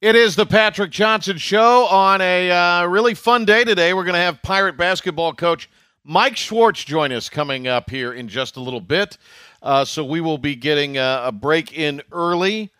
[0.00, 3.92] It is the Patrick Johnson Show on a uh, really fun day today.
[3.92, 5.68] We're going to have Pirate basketball coach
[6.04, 9.18] Mike Schwartz join us coming up here in just a little bit.
[9.62, 12.70] Uh, so we will be getting a, a break in early.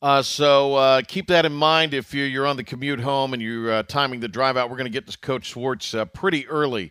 [0.00, 3.42] Uh, so uh, keep that in mind if you're, you're, on the commute home and
[3.42, 4.70] you're uh, timing the drive out.
[4.70, 6.90] We're going to get this Coach Schwartz uh, pretty early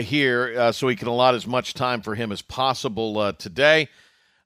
[0.00, 3.88] here so we can allot as much time for him as possible today.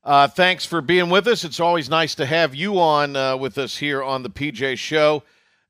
[0.03, 1.45] Uh, thanks for being with us.
[1.45, 5.23] It's always nice to have you on uh, with us here on the PJ Show.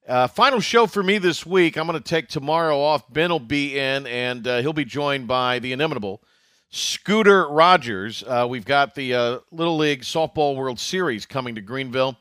[0.06, 1.76] Uh, final show for me this week.
[1.76, 3.12] I'm going to take tomorrow off.
[3.12, 6.22] Ben will be in, and uh, he'll be joined by the inimitable
[6.70, 8.22] Scooter Rogers.
[8.24, 12.16] Uh, we've got the uh, Little League Softball World Series coming to Greenville,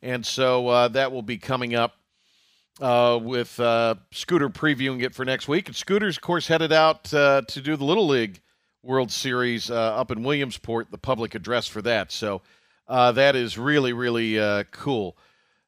[0.00, 1.94] and so that will be coming up
[2.80, 3.50] with
[4.12, 5.68] Scooter previewing it for next week.
[5.68, 8.40] And Scooter's, of course, headed out to do the Little League
[8.82, 12.10] World Series uh, up in Williamsport, the public address for that.
[12.10, 12.40] So
[12.88, 15.16] uh, that is really, really uh, cool.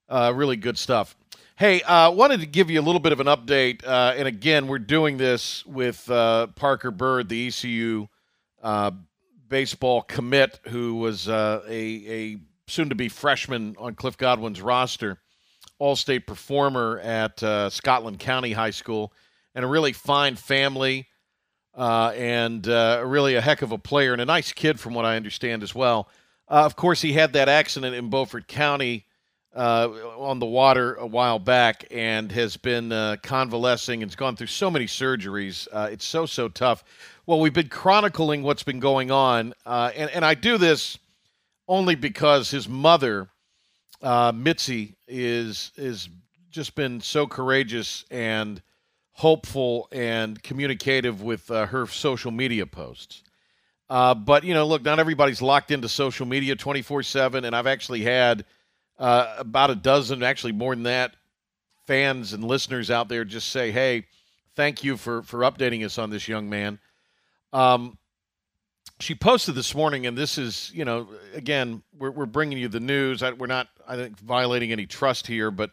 [0.08, 1.16] Uh, really good stuff.
[1.56, 3.86] Hey, uh, wanted to give you a little bit of an update.
[3.86, 8.08] Uh, and again, we're doing this with Parker Byrd, the ECU
[9.48, 15.18] baseball commit, who was a, a soon to be freshman on Cliff Godwin's roster,
[15.78, 17.38] all state performer at
[17.72, 19.12] Scotland County High School,
[19.54, 21.06] and a really fine family
[21.74, 25.04] uh, and uh, really a heck of a player and a nice kid, from what
[25.04, 26.08] I understand as well.
[26.48, 29.06] Uh, of course, he had that accident in Beaufort County
[29.54, 34.36] uh, on the water a while back and has been uh, convalescing and has gone
[34.36, 35.66] through so many surgeries.
[35.72, 36.84] Uh, it's so, so tough.
[37.26, 40.98] Well, we've been chronicling what's been going on, and, and I do this
[41.68, 43.28] only because his mother,
[44.02, 46.08] Mitzi, is is
[46.50, 48.60] just been so courageous and–
[49.12, 53.22] hopeful and communicative with uh, her social media posts.
[53.90, 57.44] Uh, but, you know, look, not everybody's locked into social media 24 7.
[57.44, 58.44] And I've actually had
[58.98, 61.14] uh, about a dozen, actually more than that,
[61.86, 64.06] fans and listeners out there just say, hey,
[64.56, 66.78] thank you for, for updating us on this young man.
[67.52, 67.98] Um,
[68.98, 72.80] she posted this morning, and this is, you know, again, we're, we're bringing you the
[72.80, 73.22] news.
[73.22, 75.70] I, we're not, I think, violating any trust here, but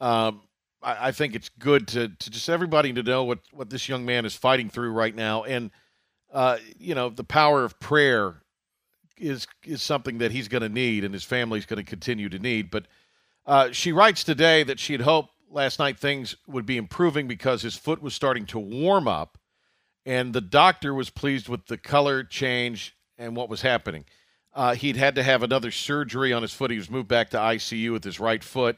[0.00, 0.42] um,
[0.82, 4.04] I, I think it's good to, to just everybody to know what, what this young
[4.04, 5.44] man is fighting through right now.
[5.44, 5.70] And,
[6.32, 8.42] uh, you know, the power of prayer
[9.18, 12.38] is is something that he's going to need and his family's going to continue to
[12.38, 12.70] need.
[12.70, 12.86] But
[13.46, 17.62] uh, she writes today that she had hoped last night things would be improving because
[17.62, 19.38] his foot was starting to warm up,
[20.06, 24.04] and the doctor was pleased with the color change and what was happening.
[24.54, 26.70] Uh, he'd had to have another surgery on his foot.
[26.70, 28.76] He was moved back to ICU with his right foot.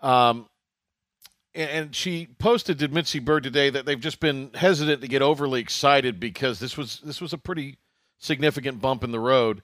[0.00, 0.48] Um,
[1.58, 5.60] and she posted to Mitzi Byrd today that they've just been hesitant to get overly
[5.60, 7.78] excited because this was this was a pretty
[8.18, 9.62] significant bump in the road,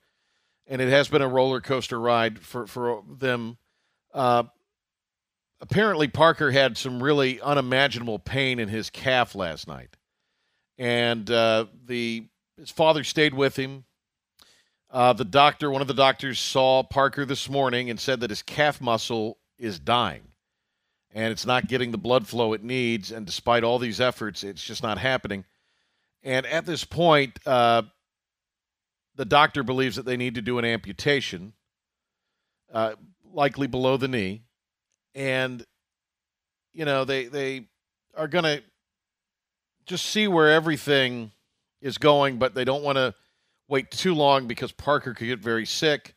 [0.66, 3.58] and it has been a roller coaster ride for for them.
[4.12, 4.44] Uh,
[5.60, 9.96] apparently, Parker had some really unimaginable pain in his calf last night,
[10.76, 12.26] and uh, the
[12.58, 13.84] his father stayed with him.
[14.90, 18.42] Uh, the doctor, one of the doctors, saw Parker this morning and said that his
[18.42, 20.28] calf muscle is dying
[21.14, 23.12] and it's not getting the blood flow it needs.
[23.12, 25.44] And despite all these efforts, it's just not happening.
[26.24, 27.82] And at this point, uh,
[29.14, 31.52] the doctor believes that they need to do an amputation,
[32.72, 32.94] uh,
[33.32, 34.42] likely below the knee,
[35.14, 35.64] and
[36.72, 37.68] you know they they
[38.16, 38.62] are going to
[39.86, 41.30] just see where everything
[41.80, 43.14] is going, but they don't want to
[43.68, 46.14] wait too long because Parker could get very sick.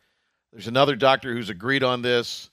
[0.52, 2.50] There's another doctor who's agreed on this.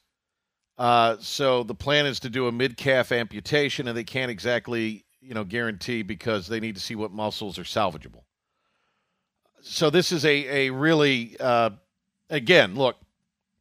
[0.76, 5.04] Uh, so the plan is to do a mid calf amputation, and they can't exactly,
[5.20, 8.22] you know, guarantee because they need to see what muscles are salvageable.
[9.62, 11.70] So this is a a really uh,
[12.28, 12.96] again look,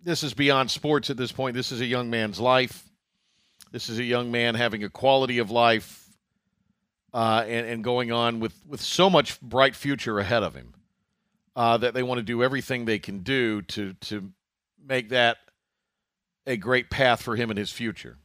[0.02, 1.56] this is beyond sports at this point.
[1.56, 2.84] This is a young man's life.
[3.72, 6.04] This is a young man having a quality of life
[7.14, 10.74] uh, and, and going on with, with so much bright future ahead of him
[11.56, 14.32] uh, that they want to do everything they can do to to
[14.86, 15.38] make that
[16.46, 18.18] a great path for him in his future.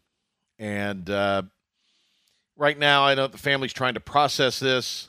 [0.58, 1.42] And uh,
[2.56, 5.08] right now, I know the family's trying to process this.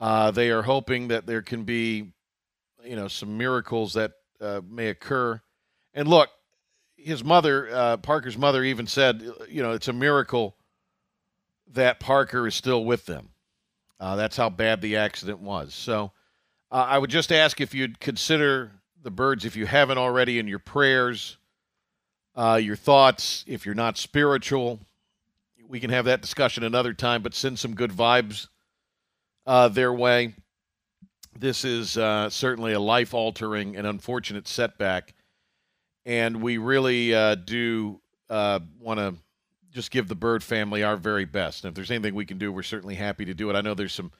[0.00, 2.12] Uh, they are hoping that there can be,
[2.84, 5.40] you know, some miracles that uh, may occur.
[5.92, 6.30] And look,
[6.96, 10.56] his mother, uh, Parker's mother, even said, you know, it's a miracle
[11.72, 13.30] that Parker is still with them.
[13.98, 15.74] Uh, that's how bad the accident was.
[15.74, 16.12] So
[16.70, 18.72] uh, I would just ask if you'd consider
[19.02, 21.36] the Byrds, if you haven't already, in your prayers
[22.40, 23.44] uh, your thoughts.
[23.46, 24.80] If you're not spiritual,
[25.68, 28.48] we can have that discussion another time, but send some good vibes
[29.46, 30.34] uh, their way.
[31.38, 35.14] This is uh, certainly a life altering and unfortunate setback.
[36.06, 39.14] and we really uh, do uh, want to
[39.72, 41.64] just give the Byrd family our very best.
[41.64, 43.54] And if there's anything we can do, we're certainly happy to do it.
[43.54, 44.12] I know there's some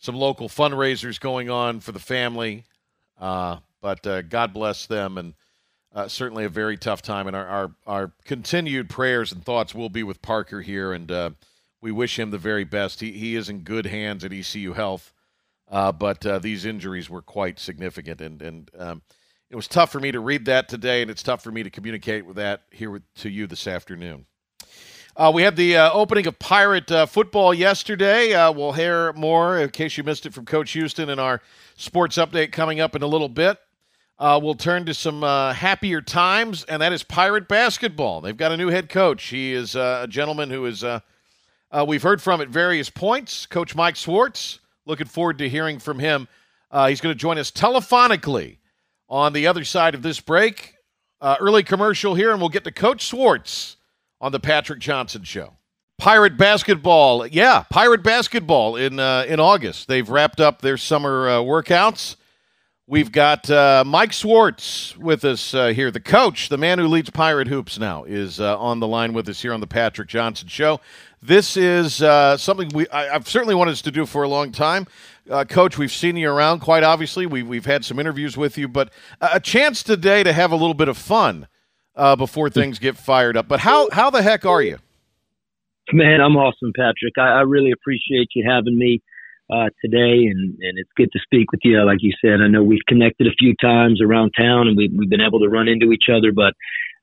[0.00, 2.64] some local fundraisers going on for the family,
[3.20, 5.34] uh, but uh, God bless them, and
[5.94, 7.26] uh, certainly a very tough time.
[7.26, 11.30] And our, our, our continued prayers and thoughts will be with Parker here, and uh,
[11.80, 13.00] we wish him the very best.
[13.00, 15.12] He he is in good hands at ECU Health,
[15.70, 19.02] uh, but uh, these injuries were quite significant, and and um,
[19.50, 21.70] it was tough for me to read that today, and it's tough for me to
[21.70, 24.26] communicate with that here with, to you this afternoon.
[25.16, 28.30] Uh, we had the uh, opening of Pirate football yesterday.
[28.52, 31.40] We'll hear more in case you missed it from Coach Houston in our
[31.76, 33.58] sports update coming up in a little bit.
[34.18, 38.20] Uh, we'll turn to some uh, happier times, and that is Pirate basketball.
[38.20, 39.24] They've got a new head coach.
[39.26, 40.84] He is a gentleman who is
[41.86, 43.46] we've heard from at various points.
[43.46, 44.58] Coach Mike Schwartz.
[44.86, 46.26] Looking forward to hearing from him.
[46.88, 48.56] he's going to join us telephonically
[49.08, 50.74] on the other side of this break.
[51.22, 53.76] early commercial here, and we'll get to Coach Schwartz
[54.20, 55.54] on the Patrick Johnson Show.
[55.98, 59.88] Pirate basketball, yeah, Pirate basketball in uh, in August.
[59.88, 62.14] They've wrapped up their summer uh, workouts.
[62.90, 67.10] We've got uh, Mike Schwartz with us uh, here, the coach, the man who leads
[67.10, 70.48] Pirate Hoops now, is uh, on the line with us here on the Patrick Johnson
[70.48, 70.80] Show.
[71.20, 74.52] This is uh, something we I, have certainly wanted us to do for a long
[74.52, 74.86] time.
[75.50, 77.26] coach, we've seen you around quite obviously.
[77.26, 80.72] We, we've had some interviews with you, but a chance today to have a little
[80.72, 81.46] bit of fun
[81.94, 83.48] uh, before things get fired up.
[83.48, 84.78] But how how the heck are you?
[85.92, 87.18] Man, I'm awesome, Patrick.
[87.18, 89.02] I, I really appreciate you having me
[89.50, 91.84] uh, today, and, and it's good to speak with you.
[91.84, 95.10] Like you said, I know we've connected a few times around town, and we, we've
[95.10, 96.32] been able to run into each other.
[96.32, 96.54] But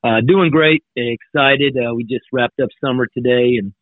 [0.04, 1.76] uh, doing great, excited.
[1.78, 3.74] Uh, we just wrapped up summer today, and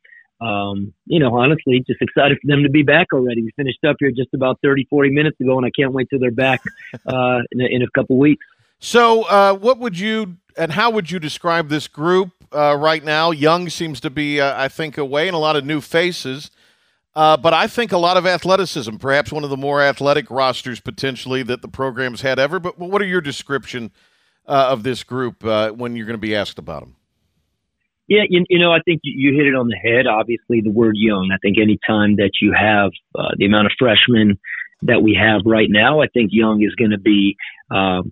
[0.41, 3.43] um, you know, honestly, just excited for them to be back already.
[3.43, 6.19] We finished up here just about 30, 40 minutes ago, and I can't wait till
[6.19, 6.61] they're back
[7.07, 8.45] uh, in, a, in a couple weeks.
[8.79, 13.31] So, uh, what would you and how would you describe this group uh, right now?
[13.31, 16.51] Young seems to be, uh, I think, away, and a lot of new faces.
[17.15, 20.79] Uh, but I think a lot of athleticism, perhaps one of the more athletic rosters
[20.79, 22.59] potentially that the program's had ever.
[22.59, 23.91] But what are your description
[24.47, 26.95] uh, of this group uh, when you're going to be asked about them?
[28.07, 30.07] Yeah, you, you, know, I think you hit it on the head.
[30.07, 31.29] Obviously, the word young.
[31.33, 34.39] I think any time that you have uh, the amount of freshmen
[34.81, 37.37] that we have right now, I think young is going to be
[37.71, 38.11] um,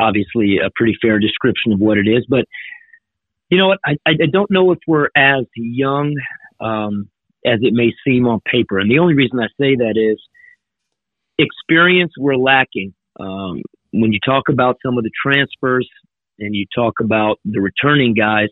[0.00, 2.26] obviously a pretty fair description of what it is.
[2.28, 2.46] But
[3.48, 3.78] you know what?
[3.84, 6.16] I, I don't know if we're as young
[6.58, 7.08] um,
[7.44, 8.78] as it may seem on paper.
[8.78, 10.20] And the only reason I say that is
[11.38, 12.94] experience we're lacking.
[13.18, 13.62] Um,
[13.92, 15.88] when you talk about some of the transfers
[16.38, 18.48] and you talk about the returning guys,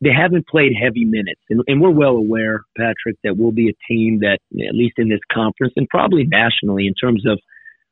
[0.00, 1.40] they haven't played heavy minutes.
[1.50, 5.08] And, and, we're well aware, Patrick, that we'll be a team that, at least in
[5.08, 7.40] this conference and probably nationally, in terms of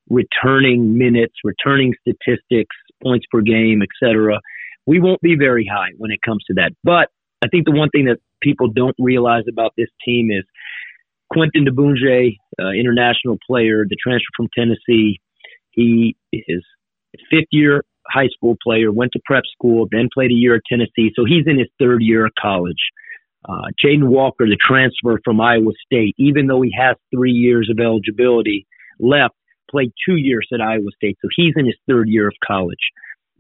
[0.09, 4.39] returning minutes, returning statistics, points per game, etc.
[4.87, 6.73] We won't be very high when it comes to that.
[6.85, 7.09] But
[7.45, 10.45] I think the one thing that people don't realize about this team is
[11.33, 15.21] Quentin Diboundje, uh, international player, the transfer from Tennessee.
[15.71, 16.65] He is
[17.31, 21.13] fifth year high school player, went to prep school, then played a year at Tennessee.
[21.15, 22.91] So he's in his third year of college.
[23.49, 27.79] Uh, Jaden Walker, the transfer from Iowa State, even though he has three years of
[27.79, 28.67] eligibility
[28.99, 29.35] left,
[29.71, 32.91] played two years at Iowa State, so he's in his third year of college.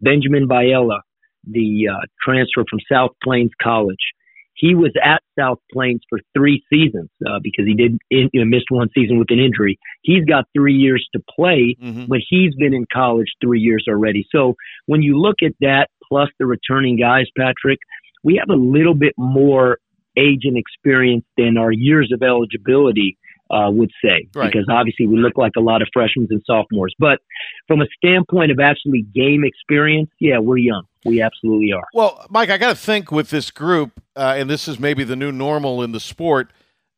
[0.01, 1.01] Benjamin Biella,
[1.45, 4.13] the uh, transfer from South Plains College,
[4.57, 8.47] he was at South Plains for three seasons uh, because he did in, you know,
[8.47, 9.79] missed one season with an injury.
[10.03, 12.07] He's got three years to play, mm-hmm.
[12.07, 14.27] but he's been in college three years already.
[14.35, 14.55] So
[14.87, 17.79] when you look at that plus the returning guys, Patrick,
[18.25, 19.79] we have a little bit more
[20.19, 23.19] age and experience than our years of eligibility
[23.51, 24.51] uh, would say, right.
[24.51, 26.95] because obviously we look like a lot of freshmen and sophomores.
[26.99, 27.21] But
[27.69, 30.85] from a standpoint of actually game experience, yeah, we're young.
[31.05, 31.87] We absolutely are.
[31.95, 35.17] Well, Mike, I got to think with this group, uh, and this is maybe the
[35.17, 36.53] new normal in the sport.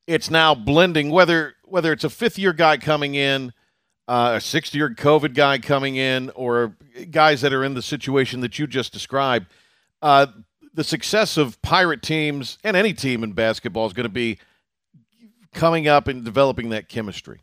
[0.06, 3.52] It's now blending whether whether it's a fifth year guy coming in,
[4.06, 6.76] uh, a sixth year COVID guy coming in, or
[7.10, 9.48] guys that are in the situation that you just described.
[10.00, 10.28] Uh,
[10.72, 14.38] the success of pirate teams and any team in basketball is going to be
[15.52, 17.40] coming up and developing that chemistry.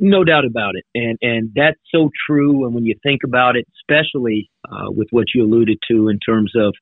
[0.00, 2.64] No doubt about it, and and that's so true.
[2.64, 6.52] And when you think about it, especially uh, with what you alluded to in terms
[6.54, 6.72] of,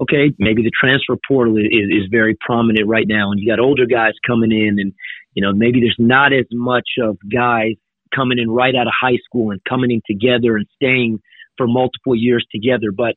[0.00, 3.84] okay, maybe the transfer portal is, is very prominent right now, and you got older
[3.84, 4.94] guys coming in, and
[5.34, 7.74] you know maybe there's not as much of guys
[8.14, 11.20] coming in right out of high school and coming in together and staying
[11.58, 12.90] for multiple years together.
[12.90, 13.16] But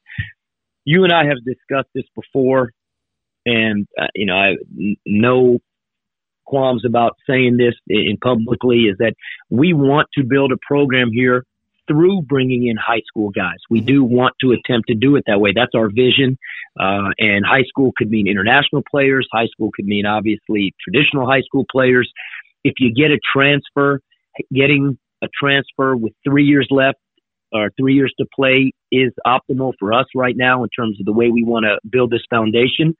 [0.85, 2.71] you and I have discussed this before,
[3.45, 4.55] and uh, you know I
[5.05, 5.59] no
[6.45, 9.13] qualms about saying this in publicly is that
[9.49, 11.43] we want to build a program here
[11.87, 13.57] through bringing in high school guys.
[13.69, 15.53] We do want to attempt to do it that way.
[15.55, 16.37] That's our vision.
[16.79, 19.27] Uh, and high school could mean international players.
[19.31, 22.11] High school could mean obviously traditional high school players.
[22.63, 24.01] If you get a transfer,
[24.51, 26.97] getting a transfer with three years left
[27.51, 31.13] or three years to play is optimal for us right now in terms of the
[31.13, 32.95] way we want to build this foundation.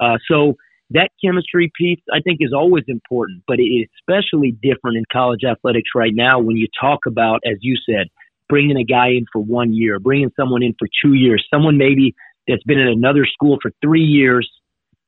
[0.00, 0.54] Uh, so
[0.90, 5.40] that chemistry piece, I think, is always important, but it is especially different in college
[5.44, 8.06] athletics right now when you talk about, as you said,
[8.48, 12.14] bringing a guy in for one year, bringing someone in for two years, someone maybe
[12.46, 14.48] that's been in another school for three years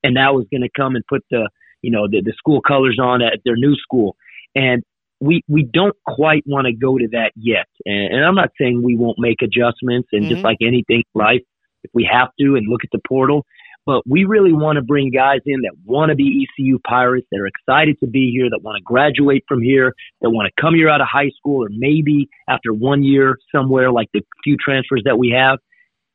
[0.03, 1.49] and now is going to come and put the,
[1.83, 4.17] you know, the, the school colors on at their new school.
[4.57, 4.83] And
[5.21, 7.67] we, we don't quite want to go to that yet.
[7.85, 10.31] And, and, I'm not saying we won't make adjustments and mm-hmm.
[10.31, 11.43] just like anything in life,
[11.85, 13.45] if we have to and look at the portal,
[13.88, 17.40] but we really want to bring guys in that want to be ECU Pirates, that
[17.40, 20.75] are excited to be here, that want to graduate from here, that want to come
[20.75, 25.00] here out of high school, or maybe after one year somewhere like the few transfers
[25.07, 25.59] that we have,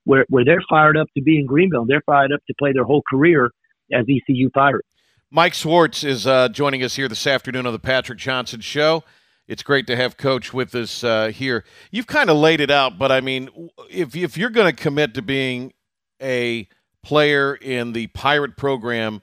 [0.03, 1.87] where, where they're fired up to be in Greenville.
[1.87, 3.49] They're fired up to play their whole career
[3.91, 4.87] as ECU Pirates.
[5.31, 9.03] Mike Schwartz is uh, joining us here this afternoon on the Patrick Johnson Show.
[9.47, 11.65] It's great to have Coach with us uh, here.
[11.89, 13.49] You've kind of laid it out, but I mean,
[13.89, 15.73] if if you're going to commit to being
[16.21, 16.67] a
[17.03, 19.22] player in the Pirate program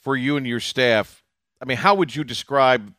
[0.00, 1.22] for you and your staff,
[1.60, 2.92] I mean, how would you describe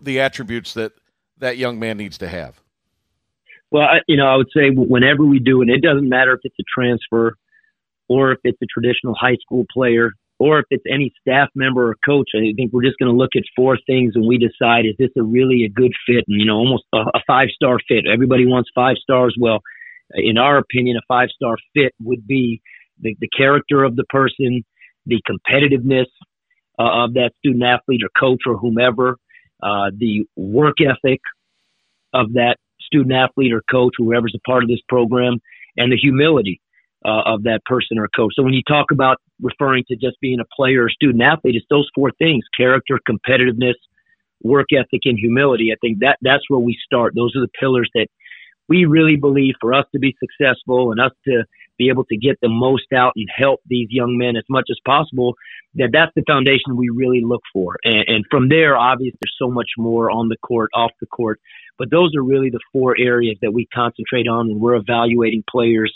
[0.00, 0.92] the attributes that
[1.38, 2.60] that young man needs to have?
[3.70, 6.40] Well, I, you know, I would say whenever we do, and it doesn't matter if
[6.44, 7.36] it's a transfer
[8.08, 11.96] or if it's a traditional high school player or if it's any staff member or
[12.04, 14.96] coach, I think we're just going to look at four things and we decide is
[14.98, 18.04] this a really a good fit and you know almost a, a five star fit.
[18.12, 19.36] Everybody wants five stars.
[19.38, 19.60] Well,
[20.14, 22.60] in our opinion, a five star fit would be
[23.00, 24.64] the, the character of the person,
[25.06, 26.06] the competitiveness
[26.78, 29.16] uh, of that student athlete or coach or whomever,
[29.62, 31.20] uh, the work ethic
[32.12, 35.38] of that student athlete or coach, whoever's a part of this program,
[35.76, 36.60] and the humility
[37.04, 38.32] uh, of that person or coach.
[38.34, 41.66] So when you talk about referring to just being a player or student athlete, it's
[41.70, 43.74] those four things: character, competitiveness,
[44.42, 45.70] work ethic, and humility.
[45.72, 47.14] I think that that's where we start.
[47.14, 48.08] Those are the pillars that
[48.68, 51.44] we really believe for us to be successful and us to
[51.80, 54.76] be able to get the most out and help these young men as much as
[54.84, 55.34] possible,
[55.74, 57.76] that that's the foundation we really look for.
[57.84, 61.40] And, and from there, obviously, there's so much more on the court, off the court.
[61.78, 65.92] But those are really the four areas that we concentrate on when we're evaluating players,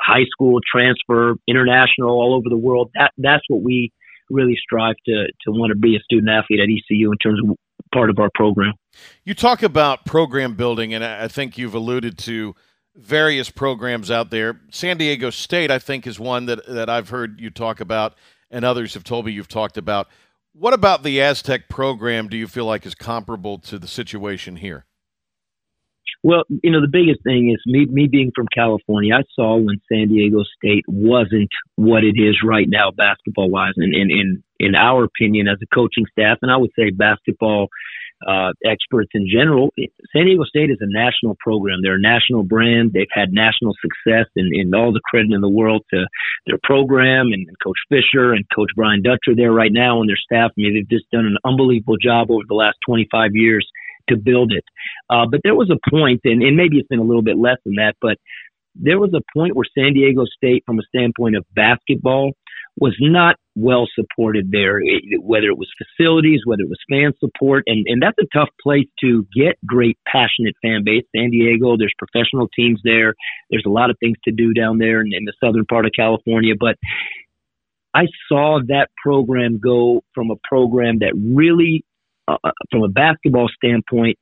[0.00, 2.90] high school, transfer, international, all over the world.
[2.94, 3.92] That that's what we
[4.28, 7.56] really strive to to want to be a student athlete at ECU in terms of
[7.94, 8.72] part of our program.
[9.24, 12.56] You talk about program building, and I think you've alluded to
[12.96, 14.60] various programs out there.
[14.70, 18.14] San Diego State, I think, is one that, that I've heard you talk about,
[18.50, 20.08] and others have told me you've talked about.
[20.52, 24.86] What about the Aztec program do you feel like is comparable to the situation here?
[26.22, 29.80] Well, you know, the biggest thing is me, me being from California, I saw when
[29.92, 33.74] San Diego State wasn't what it is right now basketball wise.
[33.76, 37.68] And in, in, in our opinion as a coaching staff, and I would say basketball
[38.26, 39.72] uh, experts in general,
[40.12, 41.80] San Diego State is a national program.
[41.82, 42.92] They're a national brand.
[42.92, 46.06] They've had national success, and, and all the credit in the world to
[46.46, 50.16] their program and, and Coach Fisher and Coach Brian Dutcher there right now and their
[50.16, 50.50] staff.
[50.50, 53.66] I mean, they've just done an unbelievable job over the last 25 years
[54.08, 54.64] to build it.
[55.10, 57.58] Uh, but there was a point, and, and maybe it's been a little bit less
[57.64, 58.16] than that, but
[58.74, 62.32] there was a point where San Diego State, from a standpoint of basketball,
[62.78, 64.80] was not well supported there,
[65.20, 68.86] whether it was facilities, whether it was fan support, and, and that's a tough place
[69.00, 71.04] to get great, passionate fan base.
[71.16, 73.14] San Diego, there's professional teams there.
[73.50, 75.92] There's a lot of things to do down there in, in the southern part of
[75.96, 76.76] California, but
[77.94, 81.82] I saw that program go from a program that really,
[82.28, 84.18] uh, uh from a basketball standpoint,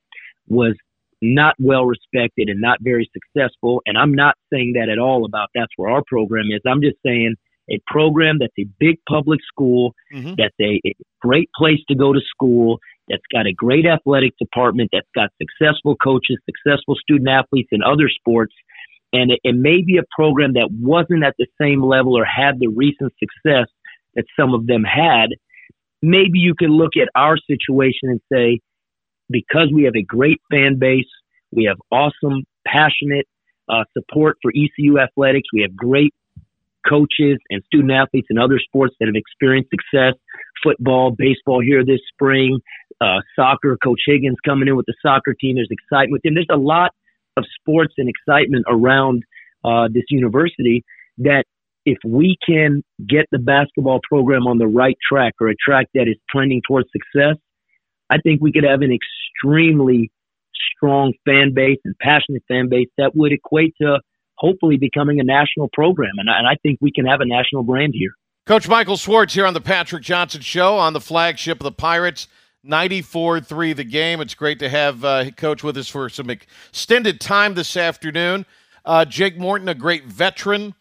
[0.47, 0.75] was
[1.21, 3.81] not well respected and not very successful.
[3.85, 6.61] And I'm not saying that at all about that's where our program is.
[6.65, 7.35] I'm just saying
[7.69, 10.33] a program that's a big public school, mm-hmm.
[10.37, 14.89] that's a, a great place to go to school, that's got a great athletic department,
[14.91, 18.53] that's got successful coaches, successful student athletes in other sports.
[19.13, 22.59] And it, it may be a program that wasn't at the same level or had
[22.59, 23.67] the recent success
[24.15, 25.29] that some of them had.
[26.01, 28.59] Maybe you can look at our situation and say,
[29.29, 31.09] because we have a great fan base,
[31.51, 33.25] we have awesome, passionate
[33.69, 36.13] uh, support for ECU athletics, we have great
[36.87, 40.13] coaches and student athletes in other sports that have experienced success.
[40.63, 42.59] Football, baseball here this spring,
[43.01, 43.77] uh, soccer.
[43.83, 45.55] Coach Higgins coming in with the soccer team.
[45.55, 46.35] There's excitement with him.
[46.35, 46.91] There's a lot
[47.37, 49.23] of sports and excitement around
[49.63, 50.83] uh, this university
[51.19, 51.43] that
[51.85, 56.07] if we can get the basketball program on the right track or a track that
[56.07, 57.35] is trending towards success,
[58.09, 60.11] I think we could have an extremely
[60.75, 63.99] strong fan base and passionate fan base that would equate to
[64.37, 66.11] hopefully becoming a national program.
[66.17, 68.11] And, and I think we can have a national brand here.
[68.45, 72.27] Coach Michael Schwartz here on the Patrick Johnson Show on the flagship of the Pirates.
[72.63, 74.21] 94 3 the game.
[74.21, 78.45] It's great to have uh, Coach with us for some extended time this afternoon.
[78.83, 80.75] Uh, Jake Morton, a great veteran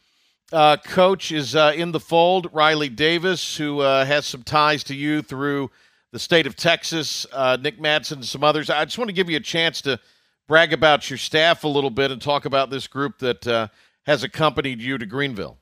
[0.53, 2.49] uh, coach, is uh, in the fold.
[2.53, 5.71] Riley Davis, who uh, has some ties to you through
[6.13, 8.71] the state of Texas, uh, Nick and some others.
[8.71, 9.99] I just want to give you a chance to
[10.47, 13.71] brag about your staff a little bit and talk about this group that
[14.07, 15.59] has accompanied you to Greenville.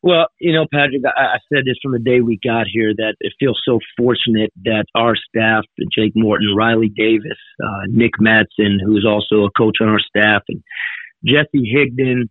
[0.00, 3.16] Well, you know, Patrick, I, I said this from the day we got here that
[3.20, 9.04] it feels so fortunate that our staff, Jake Morton, Riley Davis, uh, Nick Matson, who's
[9.04, 10.62] also a coach on our staff, and
[11.24, 12.28] Jesse Higdon,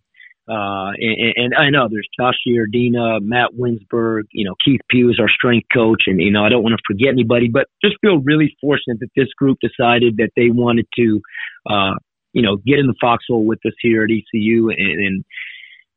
[0.48, 5.20] uh, and, and, I know there's Josh Giardina, Matt Winsberg, you know, Keith Pugh is
[5.20, 6.04] our strength coach.
[6.06, 9.10] And, you know, I don't want to forget anybody, but just feel really fortunate that
[9.14, 11.20] this group decided that they wanted to,
[11.68, 11.94] uh,
[12.32, 15.24] you know, get in the foxhole with us here at ECU and, and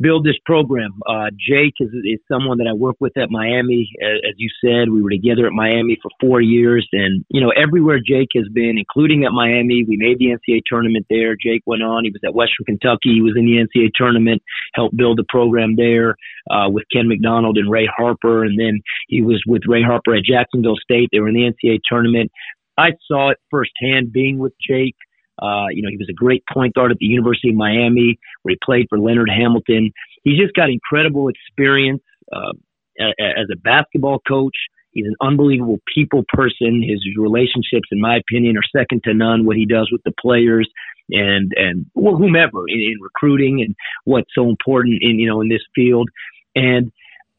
[0.01, 0.99] build this program.
[1.07, 3.89] Uh, Jake is, is someone that I work with at Miami.
[4.01, 7.51] As, as, you said, we were together at Miami for four years, and you know
[7.51, 11.35] everywhere Jake has been, including at Miami, we made the NCAA tournament there.
[11.35, 13.13] Jake went on; he was at Western Kentucky.
[13.13, 14.41] He was in the NCAA tournament,
[14.73, 16.15] helped build the program there
[16.49, 20.23] uh, with Ken McDonald and Ray Harper, and then he was with Ray Harper at
[20.23, 21.09] Jacksonville State.
[21.11, 22.31] They were in the NCAA tournament.
[22.77, 24.95] I saw it firsthand being with Jake.
[25.41, 28.53] Uh, you know, he was a great point guard at the University of Miami where
[28.53, 29.91] he played for Leonard Hamilton.
[30.23, 32.53] He's just got incredible experience uh,
[32.99, 34.55] as a basketball coach.
[34.91, 36.83] He's an unbelievable people person.
[36.83, 39.45] His relationships, in my opinion, are second to none.
[39.45, 40.69] What he does with the players
[41.09, 45.63] and and whomever in, in recruiting and what's so important in you know in this
[45.73, 46.09] field.
[46.55, 46.91] And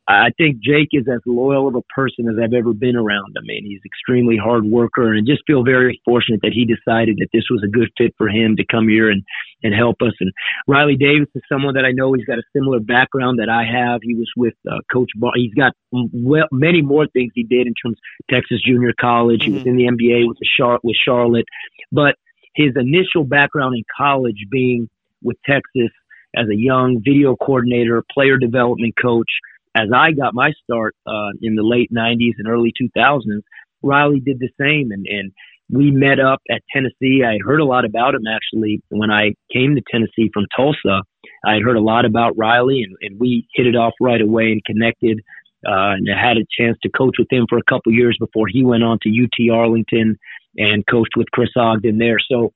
[0.09, 3.37] I think Jake is as loyal of a person as I've ever been around.
[3.39, 7.19] I mean, he's extremely hard worker and I just feel very fortunate that he decided
[7.19, 9.23] that this was a good fit for him to come here and,
[9.63, 10.13] and help us.
[10.19, 10.33] And
[10.67, 14.01] Riley Davis is someone that I know he's got a similar background that I have.
[14.03, 15.33] He was with uh, Coach Bar.
[15.37, 19.43] He's got well, many more things he did in terms of Texas Junior College.
[19.43, 19.51] Mm-hmm.
[19.51, 21.47] He was in the NBA with the Char- with Charlotte,
[21.93, 22.17] but
[22.57, 24.89] his initial background in college being
[25.23, 25.93] with Texas
[26.35, 29.29] as a young video coordinator, player development coach–
[29.75, 33.41] as I got my start uh, in the late 90s and early 2000s,
[33.83, 34.91] Riley did the same.
[34.93, 35.33] And, and
[35.71, 37.23] we met up at Tennessee.
[37.25, 41.03] I heard a lot about him actually when I came to Tennessee from Tulsa.
[41.45, 44.53] I had heard a lot about Riley, and, and we hit it off right away
[44.53, 45.21] and connected.
[45.67, 48.47] Uh, and I had a chance to coach with him for a couple years before
[48.49, 50.17] he went on to UT Arlington
[50.57, 52.19] and coached with Chris Ogden there.
[52.31, 52.53] So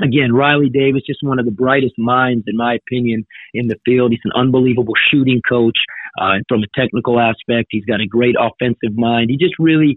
[0.00, 4.12] again, Riley Davis, just one of the brightest minds, in my opinion, in the field.
[4.12, 5.76] He's an unbelievable shooting coach.
[6.18, 9.30] Uh, from a technical aspect, he's got a great offensive mind.
[9.30, 9.96] He just really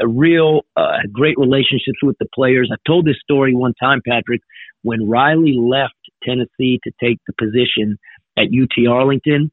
[0.00, 2.70] a real uh, great relationships with the players.
[2.72, 4.40] I've told this story one time, Patrick,
[4.82, 7.98] when Riley left Tennessee to take the position
[8.36, 9.50] at UT Arlington.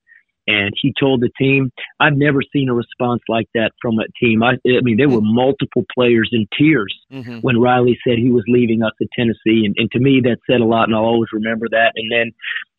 [0.47, 4.41] And he told the team, I've never seen a response like that from a team.
[4.41, 7.37] I, I mean, there were multiple players in tears mm-hmm.
[7.41, 9.63] when Riley said he was leaving us at Tennessee.
[9.65, 11.91] And, and to me, that said a lot, and I'll always remember that.
[11.95, 12.31] And then,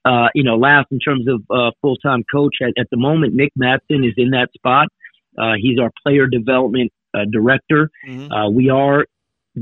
[0.04, 3.34] uh, you know, last in terms of uh, full time coach at, at the moment,
[3.34, 4.88] Nick Matson is in that spot.
[5.38, 7.90] Uh, he's our player development uh, director.
[8.06, 8.32] Mm-hmm.
[8.32, 9.06] Uh, we are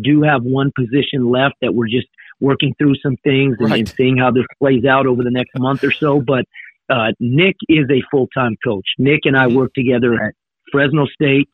[0.01, 2.07] do have one position left that we're just
[2.41, 3.81] working through some things and, right.
[3.81, 6.21] and seeing how this plays out over the next month or so.
[6.21, 6.45] But
[6.89, 8.87] uh, Nick is a full time coach.
[8.99, 9.57] Nick and I mm-hmm.
[9.57, 10.35] worked together at
[10.71, 11.49] Fresno State.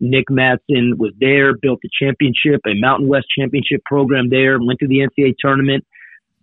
[0.00, 4.88] Nick Matson was there, built a championship, a Mountain West championship program there, went to
[4.88, 5.84] the NCAA tournament.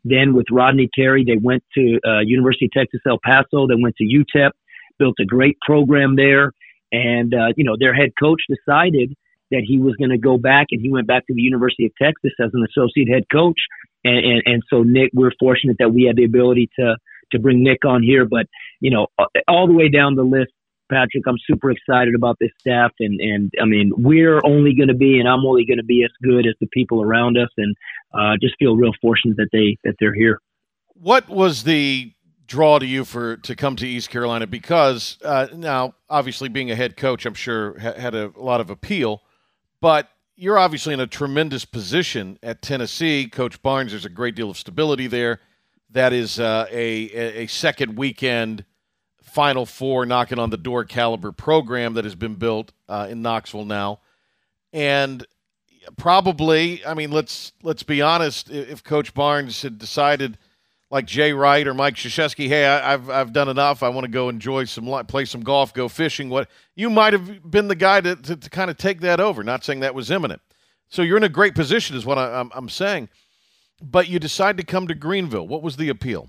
[0.03, 3.67] Then with Rodney Terry, they went to uh, University of Texas El Paso.
[3.67, 4.51] They went to UTEP,
[4.97, 6.51] built a great program there.
[6.91, 9.13] And, uh, you know, their head coach decided
[9.51, 11.91] that he was going to go back and he went back to the University of
[12.01, 13.59] Texas as an associate head coach.
[14.03, 16.95] And, and, and so Nick, we're fortunate that we had the ability to,
[17.31, 18.25] to bring Nick on here.
[18.25, 18.47] But
[18.79, 19.07] you know,
[19.47, 20.51] all the way down the list,
[20.91, 24.93] Patrick, I'm super excited about this staff, and and I mean, we're only going to
[24.93, 27.75] be, and I'm only going to be as good as the people around us, and
[28.13, 30.39] uh, just feel real fortunate that they that they're here.
[30.93, 32.13] What was the
[32.45, 34.45] draw to you for to come to East Carolina?
[34.45, 38.69] Because uh, now, obviously, being a head coach, I'm sure ha- had a, lot of
[38.69, 39.21] appeal,
[39.79, 43.27] but you're obviously in a tremendous position at Tennessee.
[43.27, 45.39] Coach Barnes, there's a great deal of stability there
[45.91, 48.65] that is uh, a, a second weekend
[49.31, 53.63] Final Four knocking on the door caliber program that has been built uh, in Knoxville
[53.63, 53.99] now,
[54.73, 55.25] and
[55.95, 58.49] probably, I mean, let's let's be honest.
[58.51, 60.37] If Coach Barnes had decided,
[60.89, 63.83] like Jay Wright or Mike Krzyzewski, hey, I, have I've done enough.
[63.83, 66.29] I want to go enjoy some play some golf, go fishing.
[66.29, 69.45] What you might have been the guy to, to, to kind of take that over.
[69.45, 70.41] Not saying that was imminent.
[70.89, 73.07] So you're in a great position, is what I, I'm, I'm saying.
[73.81, 75.47] But you decide to come to Greenville.
[75.47, 76.27] What was the appeal?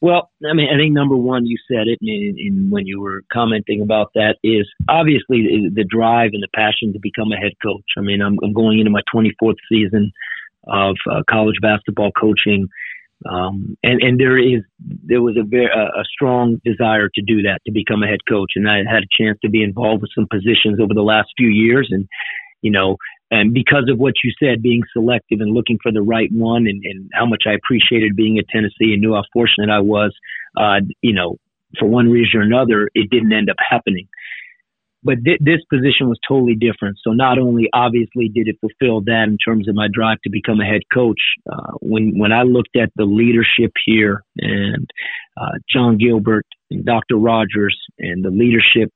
[0.00, 3.80] Well, I mean, I think number one, you said it, and, when you were commenting
[3.80, 7.84] about that, is obviously the drive and the passion to become a head coach.
[7.96, 10.12] I mean, I'm, I'm going into my 24th season
[10.66, 12.68] of uh, college basketball coaching,
[13.30, 14.62] um, and and there is
[15.06, 18.52] there was a very a strong desire to do that to become a head coach,
[18.56, 21.48] and I had a chance to be involved with some positions over the last few
[21.48, 22.06] years, and
[22.60, 22.96] you know,
[23.34, 26.82] and because of what you said, being selective and looking for the right one, and,
[26.84, 30.14] and how much I appreciated being at Tennessee and knew how fortunate I was,
[30.56, 31.36] uh, you know,
[31.78, 34.06] for one reason or another, it didn't end up happening.
[35.02, 36.98] But th- this position was totally different.
[37.02, 40.60] So not only obviously did it fulfill that in terms of my drive to become
[40.60, 41.20] a head coach,
[41.52, 44.88] uh, when when I looked at the leadership here and
[45.36, 47.16] uh, Jon Gilbert and Dr.
[47.16, 48.90] Rogers and the leadership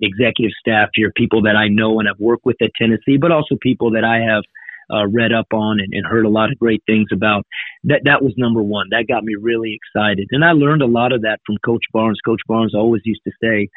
[0.00, 3.56] executive staff here, people that I know and have worked with at Tennessee, but also
[3.60, 4.42] people that I have
[4.90, 7.46] uh, read up on and, and, heard a lot of great things about.
[7.84, 8.88] That that was number one.
[8.90, 12.20] That got me really excited, and I learned a lot of that from Coach Barnes.
[12.24, 13.68] Coach Barnes always used to say,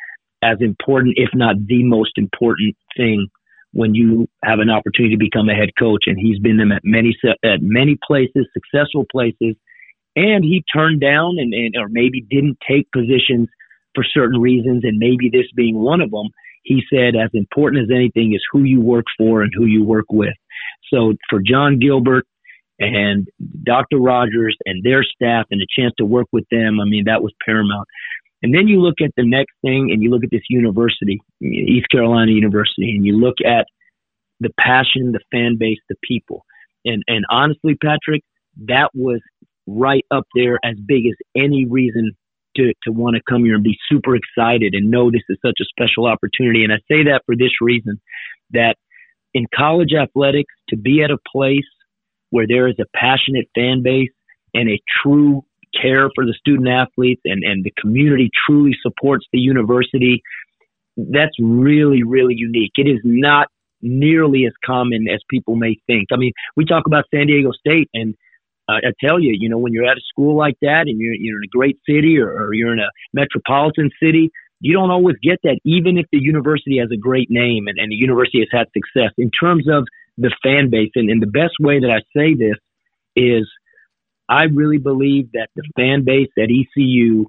[0.43, 3.27] as important, if not the most important thing,
[3.71, 6.81] when you have an opportunity to become a head coach, and he's been them at
[6.83, 9.55] many at many places, successful places,
[10.15, 13.47] and he turned down and, and or maybe didn't take positions
[13.97, 16.27] for certain reasons, and maybe this being one of them,
[16.61, 20.05] he said, as important as anything is who you work for and who you work
[20.11, 20.35] with.
[20.93, 22.25] So for Jon Gilbert
[22.77, 23.27] and
[23.63, 23.97] Dr.
[23.97, 27.33] Rogers and their staff and the chance to work with them, I mean, that was
[27.43, 27.87] paramount.
[28.43, 31.87] And then you look at the next thing and you look at this university, East
[31.91, 33.65] Carolina University, and you look at
[34.39, 36.45] the passion, the fan base, the people.
[36.85, 38.21] And, and honestly, Patrick,
[38.67, 39.21] that was
[39.65, 42.11] right up there as big as any reason
[42.57, 45.57] to, to want to come here and be super excited and know this is such
[45.61, 46.63] a special opportunity.
[46.63, 47.99] And I say that for this reason
[48.51, 48.75] that
[49.33, 51.65] in college athletics, to be at a place
[52.29, 54.11] where there is a passionate fan base
[54.53, 55.43] and a true
[55.79, 60.21] care for the student athletes and, and the community truly supports the university,
[60.97, 62.71] that's really, really unique.
[62.75, 63.47] It is not
[63.81, 66.07] nearly as common as people may think.
[66.11, 68.15] I mean, we talk about San Diego State and
[68.69, 71.13] uh, I tell you, you know, when you're at a school like that and you're,
[71.13, 75.15] you're in a great city or, or you're in a metropolitan city, you don't always
[75.23, 78.49] get that, even if the university has a great name and, and the university has
[78.51, 79.85] had success in terms of
[80.17, 80.91] the fan base.
[80.95, 82.57] And, and the best way that I say this
[83.15, 83.47] is
[84.29, 87.25] I really believe that the fan base at ECU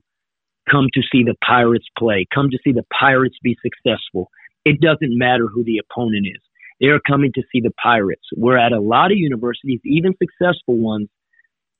[0.70, 4.30] come to see the Pirates play, come to see the Pirates be successful.
[4.64, 6.42] It doesn't matter who the opponent is.
[6.80, 8.24] They're coming to see the Pirates.
[8.36, 11.08] We're at a lot of universities, even successful ones,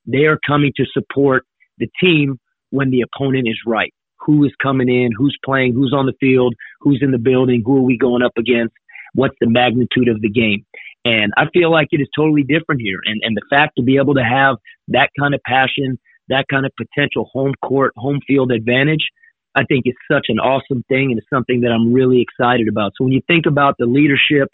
[0.08, 1.44] they are coming to support
[1.78, 2.38] the team
[2.70, 3.92] when the opponent is right.
[4.20, 5.10] Who is coming in?
[5.16, 5.74] Who's playing?
[5.74, 6.54] Who's on the field?
[6.80, 7.62] Who's in the building?
[7.64, 8.74] Who are we going up against?
[9.14, 10.64] What's the magnitude of the game?
[11.04, 12.98] And I feel like it is totally different here.
[13.04, 14.56] And, and the fact to be able to have
[14.88, 19.06] that kind of passion, that kind of potential home court, home field advantage,
[19.54, 22.92] I think is such an awesome thing and it's something that I'm really excited about.
[22.96, 24.48] So when you think about the leadership,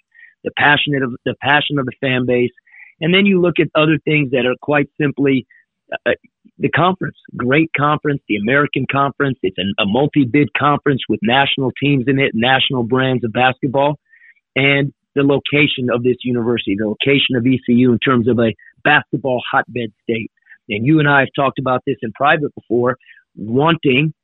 [0.44, 2.52] the passionate of the passion of the fan base,
[3.00, 5.46] and then you look at other things that are quite simply
[6.06, 6.12] uh,
[6.58, 9.38] the conference, great conference, the American Conference.
[9.42, 13.98] It's an, a multi-bid conference with national teams in it, national brands of basketball,
[14.54, 18.54] and the location of this university, the location of ECU in terms of a
[18.84, 20.30] basketball hotbed state.
[20.68, 22.96] And you and I have talked about this in private before,
[23.36, 24.14] wanting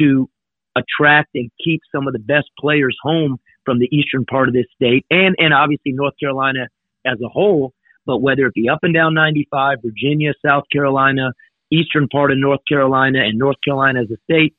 [0.00, 0.28] to
[0.76, 4.66] attract and keep some of the best players home from the eastern part of this
[4.74, 6.68] state and, and obviously North Carolina
[7.04, 7.72] as a whole
[8.06, 11.32] but whether it be up and down 95, Virginia, South Carolina,
[11.70, 14.54] eastern part of North Carolina, and North Carolina as a state,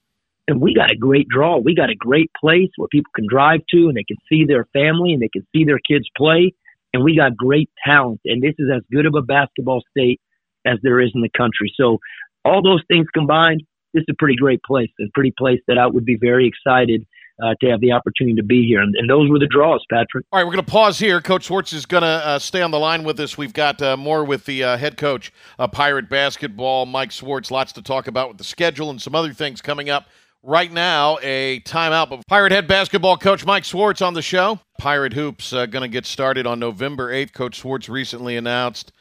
[0.48, 1.58] and we got a great draw.
[1.58, 4.66] We got a great place where people can drive to and they can see their
[4.74, 6.54] family and they can see their kids play.
[6.94, 8.20] And we got great talent.
[8.26, 10.20] And this is as good of a basketball state
[10.66, 11.74] as there is in the country.
[11.78, 12.00] So
[12.44, 15.88] all those things combined, this is a pretty great place, a pretty place that I
[15.88, 17.06] would be very excited
[17.42, 18.80] uh, to have the opportunity to be here.
[18.80, 20.26] And, and, those were the draws, Patrick.
[20.32, 21.20] All right, we're going to pause here.
[21.22, 23.38] Coach Schwartz is going to uh, stay on the line with us.
[23.38, 27.50] We've got uh, more with the uh, head coach of Pirate Basketball, Mike Schwartz.
[27.50, 30.08] Lots to talk about with the schedule and some other things coming up.
[30.44, 32.10] Right now, a timeout.
[32.10, 34.60] But Pirate head basketball coach Mike Schwartz on the show.
[34.80, 37.34] Pirate Hoops uh, going to get started on November 8th.
[37.34, 38.92] Coach Schwartz recently announced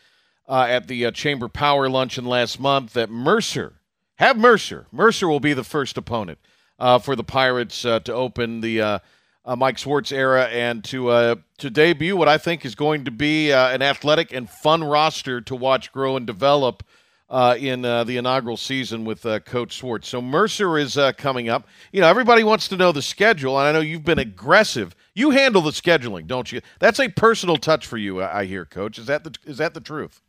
[0.48, 3.74] uh, at the Chamber Power Luncheon last month that Mercer,
[4.16, 6.38] have Mercer, Mercer will be the first opponent
[6.80, 8.98] uh, for the Pirates uh, to open the uh,
[9.44, 13.10] uh Mike Schwartz era and to uh, to debut what I think is going to
[13.10, 16.82] be an athletic and fun roster to watch grow and develop.
[17.30, 20.08] in the inaugural season with Coach Schwartz.
[20.08, 21.68] So Mercer is coming up.
[21.92, 24.96] You know, everybody wants to know the schedule, and I know you've been aggressive.
[25.14, 26.60] You handle the scheduling, don't you?
[26.80, 28.98] That's a personal touch for you, I hear, Coach.
[28.98, 30.20] Is that the is that the truth?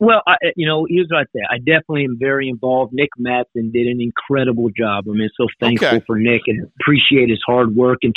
[0.00, 1.40] Well, I, you know, here's what I say.
[1.50, 2.92] I definitely am very involved.
[2.92, 5.06] Nick Matson did an incredible job.
[5.08, 6.04] I mean, so thankful okay.
[6.06, 7.98] for Nick and appreciate his hard work.
[8.02, 8.14] And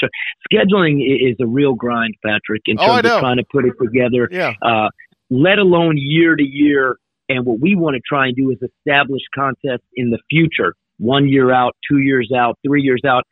[0.52, 3.74] scheduling is a real grind, Patrick, in oh, terms oh, of trying to put it
[3.82, 4.30] together.
[4.32, 4.54] Yeah.
[4.62, 4.90] Uh,
[5.32, 6.98] let alone year to year.
[7.30, 11.28] And what we want to try and do is establish contests in the future, one
[11.28, 13.24] year out, two years out, three years out.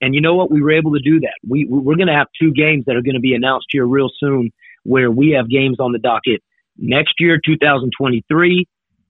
[0.00, 0.50] And you know what?
[0.50, 1.34] We were able to do that.
[1.48, 4.10] We, we're going to have two games that are going to be announced here real
[4.20, 4.52] soon
[4.84, 6.42] where we have games on the docket
[6.78, 8.66] next year, 2023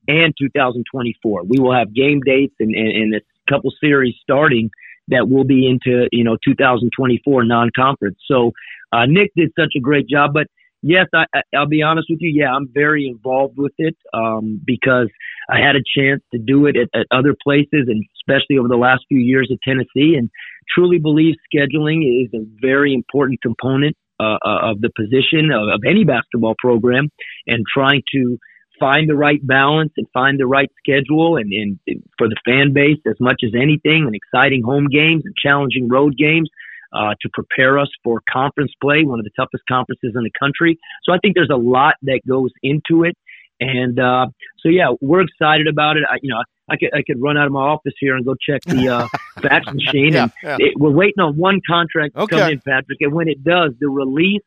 [0.09, 1.45] and 2024.
[1.45, 3.21] We will have game dates and, and, and a
[3.53, 4.71] couple series starting
[5.09, 8.19] that will be into, you know, 2024 non-conference.
[8.31, 8.53] So,
[8.93, 10.47] uh, Nick did such a great job, but
[10.83, 11.25] yes, I,
[11.57, 12.31] I'll be honest with you.
[12.31, 15.09] Yeah, I'm very involved with it, um, because
[15.49, 18.77] I had a chance to do it at, at other places and especially over the
[18.77, 20.31] last few years at Tennessee and
[20.75, 25.81] truly believe scheduling is a very important component uh, uh, of the position of, of
[25.87, 27.09] any basketball program
[27.47, 28.39] and trying to
[28.79, 31.79] find the right balance and find the right schedule and, and,
[32.19, 36.15] for the fan base as much as anything and exciting home games and challenging road
[36.17, 36.49] games
[36.93, 40.79] uh, to prepare us for conference play, one of the toughest conferences in the country.
[41.05, 43.17] So I think there's a lot that goes into it.
[43.61, 44.27] And uh,
[44.61, 46.05] so, yeah, we're excited about it.
[46.11, 48.35] I, you know, I could I could run out of my office here and go
[48.35, 49.09] check the uh,
[49.43, 50.13] fax machine.
[50.13, 50.57] yeah, and yeah.
[50.59, 52.39] It, we're waiting on one contract to okay.
[52.39, 52.99] come in, Patrick.
[53.01, 54.43] And when it does, the release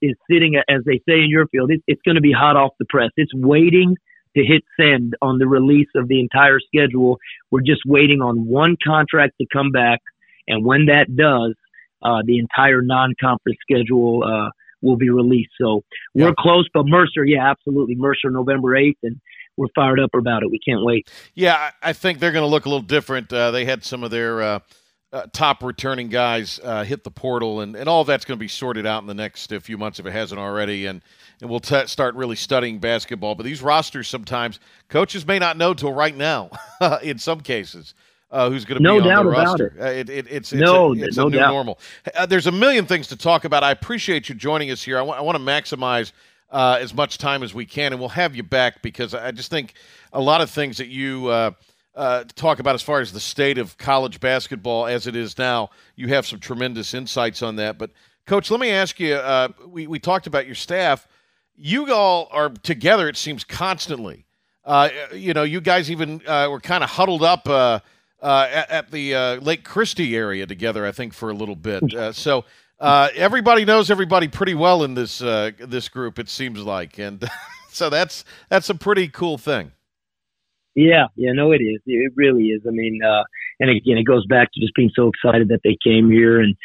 [0.00, 2.72] is sitting, as they say in your field, it, it's going to be hot off
[2.78, 3.10] the press.
[3.16, 3.96] It's waiting
[4.36, 7.18] to hit send on the release of the entire schedule.
[7.50, 10.00] We're just waiting on one contract to come back,
[10.46, 11.54] and when that does,
[12.02, 14.50] uh, the entire non-conference schedule uh,
[14.82, 15.50] will be released.
[15.60, 15.82] So
[16.14, 16.34] we're yeah.
[16.38, 19.20] close, but Mercer, yeah, absolutely, Mercer, November eighth, and
[19.56, 20.50] we're fired up about it.
[20.50, 21.10] We can't wait.
[21.34, 23.32] Yeah, I think they're going to look a little different.
[23.32, 24.58] Uh, they had some of their uh,
[25.12, 28.48] uh, top returning guys uh, hit the portal, and, and all that's going to be
[28.48, 30.86] sorted out in the next few months if it hasn't already.
[30.86, 31.02] And
[31.40, 33.34] and we'll t- start really studying basketball.
[33.34, 36.50] But these rosters sometimes coaches may not know till right now.
[37.02, 37.94] in some cases.
[38.32, 39.74] Uh, who's going to no be on the roster.
[39.76, 39.82] It.
[39.82, 41.52] Uh, it, it, it's, it's no, a, it's no a new doubt.
[41.52, 41.78] normal.
[42.16, 43.62] Uh, there's a million things to talk about.
[43.62, 44.96] I appreciate you joining us here.
[44.96, 46.12] I, w- I want to maximize
[46.50, 49.50] uh, as much time as we can, and we'll have you back because I just
[49.50, 49.74] think
[50.14, 51.50] a lot of things that you uh,
[51.94, 55.68] uh, talk about as far as the state of college basketball as it is now,
[55.94, 57.76] you have some tremendous insights on that.
[57.76, 57.90] But,
[58.26, 61.06] Coach, let me ask you uh, we, we talked about your staff.
[61.54, 64.24] You all are together, it seems, constantly.
[64.64, 67.82] Uh, you know, you guys even uh, were kind of huddled up.
[68.22, 72.14] At, at, the Lake Christie area together, I think, for a little bit.
[72.14, 72.44] so,
[72.82, 76.18] uh, everybody knows everybody pretty well in this uh, this group.
[76.18, 77.24] It seems like, and
[77.70, 79.70] so that's that's a pretty cool thing.
[80.74, 81.80] Yeah, yeah, no, it is.
[81.86, 82.62] It really is.
[82.66, 83.22] I mean, uh,
[83.60, 86.56] and again, it goes back to just being so excited that they came here and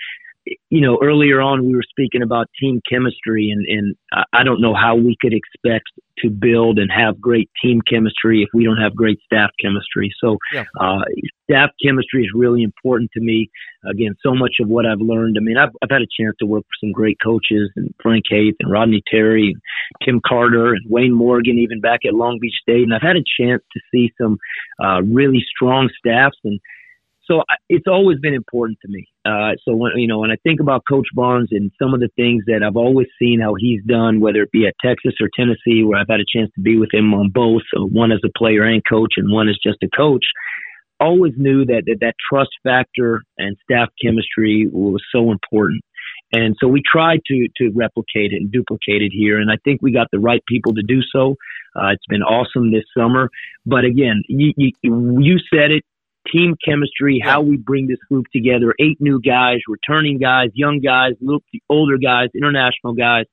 [0.70, 3.96] you know, earlier on we were speaking about team chemistry, and, and
[4.34, 5.86] I don't know how we could expect
[6.20, 10.12] to build and have great team chemistry if we don't have great staff chemistry.
[10.20, 10.66] So, yeah.
[10.80, 11.02] uh,
[11.50, 13.50] staff chemistry is really important to me.
[13.90, 15.38] Again, so much of what I've learned.
[15.40, 18.26] I mean, I've, I've had a chance to work with some great coaches, and Frank
[18.30, 19.62] Haith and Rodney Terry, and
[20.04, 23.24] Tim Carter, and Wayne Morgan, even back at Long Beach State, and I've had a
[23.40, 24.38] chance to see some
[24.84, 26.60] uh, really strong staffs and
[27.30, 29.06] so it's always been important to me.
[29.26, 32.10] Uh, so when you know when I think about Coach Barnes and some of the
[32.16, 35.84] things that I've always seen how he's done, whether it be at Texas or Tennessee,
[35.84, 38.38] where I've had a chance to be with him on both, so one as a
[38.38, 40.26] player and coach, and one as just a coach,
[41.00, 45.82] always knew that that, that trust factor and staff chemistry was so important.
[46.34, 49.82] And so we tried to to replicate it and duplicate it here, and I think
[49.82, 51.36] we got the right people to do so.
[51.76, 53.30] Uh, it's been awesome this summer,
[53.66, 55.84] but again, you, you, you said it
[56.32, 58.74] team chemistry, how we bring this group together.
[58.80, 63.26] Eight new guys, returning guys, young guys, little older guys, international guys.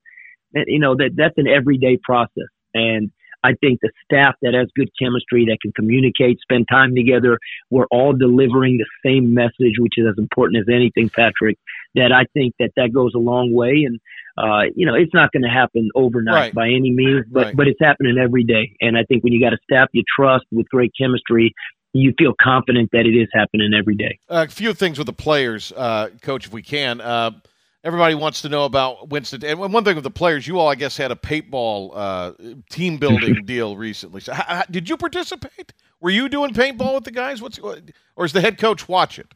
[0.54, 2.48] And, you know that that's an everyday process.
[2.74, 3.10] And
[3.44, 7.38] I think the staff that has good chemistry, that can communicate, spend time together,
[7.70, 11.58] we're all delivering the same message, which is as important as anything, Patrick.
[11.94, 13.86] That I think that that goes a long way.
[13.86, 14.00] And
[14.36, 16.54] uh, you know, it's not going to happen overnight right.
[16.54, 17.56] by any means, but right.
[17.56, 18.74] but it's happening every day.
[18.80, 21.54] And I think when you got a staff you trust with great chemistry,
[21.94, 24.18] you feel confident that it is happening every day.
[24.28, 27.00] A few things with the players, uh, coach, if we can.
[27.00, 27.30] Uh,
[27.84, 29.44] everybody wants to know about Wynston.
[29.44, 32.32] And one thing with the players, you all, I guess, had a paintball uh,
[32.68, 34.20] team building deal recently.
[34.20, 35.72] So, how, how, did you participate?
[36.00, 37.40] Were you doing paintball with the guys?
[37.40, 39.32] What's or is the head coach watch it?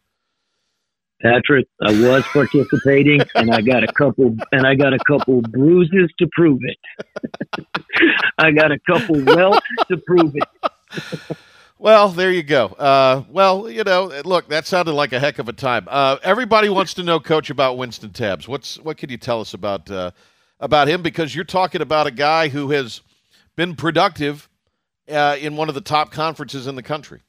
[1.23, 6.13] Patrick, I was participating, and I got a couple, and I got a couple bruises
[6.19, 7.67] to prove it.
[8.39, 11.37] I got a couple welts to prove it.
[11.81, 12.67] Well, there you go.
[12.67, 15.87] Uh, well, you know, look, that sounded like a heck of a time.
[15.89, 18.49] Uh, everybody wants to know, Coach, about Wynston Tabbs.
[18.49, 20.11] What's what can you tell us about uh,
[20.59, 21.03] about him?
[21.03, 23.01] Because you're talking about a guy who has
[23.55, 24.49] been productive
[25.09, 27.21] uh, in one of the top conferences in the country.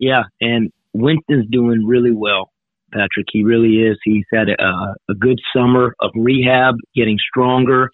[0.00, 2.50] Yeah, and Wynston's doing really well,
[2.92, 3.26] Patrick.
[3.30, 3.98] He really is.
[4.02, 7.88] He's had a, a good summer of rehab, getting stronger.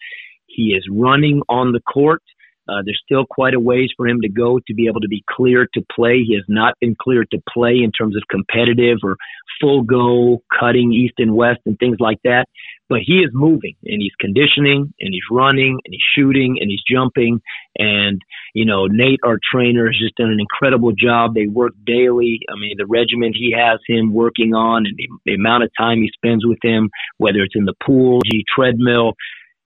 [0.46, 2.22] He is running on the court.
[2.68, 5.24] Uh, there's still quite a ways for him to go to be able to be
[5.28, 6.22] clear to play.
[6.26, 9.16] He has not been cleared to play in terms of competitive or
[9.60, 12.46] full go, cutting east and west and things like that.
[12.88, 16.82] But he is moving and he's conditioning and he's running and he's shooting and he's
[16.90, 17.40] jumping.
[17.78, 18.20] And,
[18.54, 21.34] you know, Nate, our trainer, has just done an incredible job.
[21.34, 22.40] They work daily.
[22.50, 25.98] I mean, the regimen he has him working on and the, the amount of time
[25.98, 29.14] he spends with him, whether it's in the pool, G treadmill,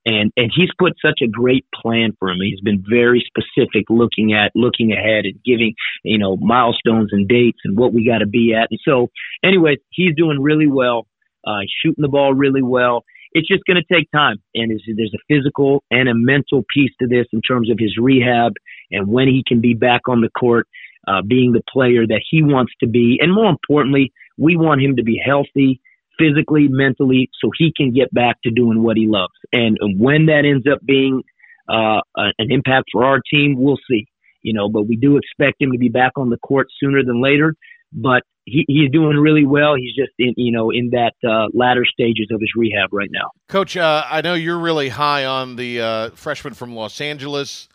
[0.05, 2.39] and and he's put such a great plan for him.
[2.41, 7.61] He's been very specific, looking at looking ahead and giving you know milestones and dates
[7.65, 8.69] and what we got to be at.
[8.71, 9.11] And so,
[9.45, 11.07] anyway, he's doing really well.
[11.47, 13.05] Uh, shooting the ball really well.
[13.33, 17.09] It's just going to take time, and there's a physical and a mental piece to
[17.09, 18.53] this in terms of his rehab
[18.93, 20.69] and when he can be back on the court,
[21.09, 24.97] uh, being the player that he wants to be, and more importantly, we want him
[24.97, 25.81] to be healthy
[26.23, 29.33] physically, mentally, so he can get back to doing what he loves.
[29.53, 31.23] And when that ends up being
[31.69, 34.07] uh, an impact for our team, we'll see.
[34.43, 37.23] You know, but we do expect him to be back on the court sooner than
[37.23, 37.55] later.
[37.93, 39.75] But he, he's doing really well.
[39.77, 43.31] He's just in, you know, in that uh, latter stages of his rehab right now.
[43.49, 47.69] Coach, uh, I know you're really high on the uh, freshman from Los Angeles,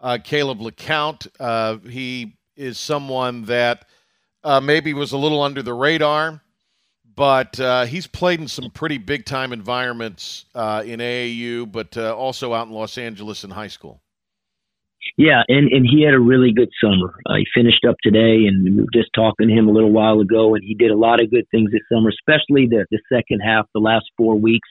[0.00, 1.28] uh, Caleb LeCount.
[1.38, 3.84] Uh, he is someone that
[4.62, 6.40] maybe was a little under the radar
[7.18, 12.14] but uh, he's played in some pretty big time environments uh, in AAU, but uh,
[12.14, 14.00] also out in Los Angeles in high school.
[15.16, 17.18] Yeah, and, and he had a really good summer.
[17.26, 20.20] Uh, he finished up today, and we were just talking to him a little while
[20.20, 23.40] ago, and he did a lot of good things this summer, especially the, the second
[23.40, 24.68] half, the last four weeks.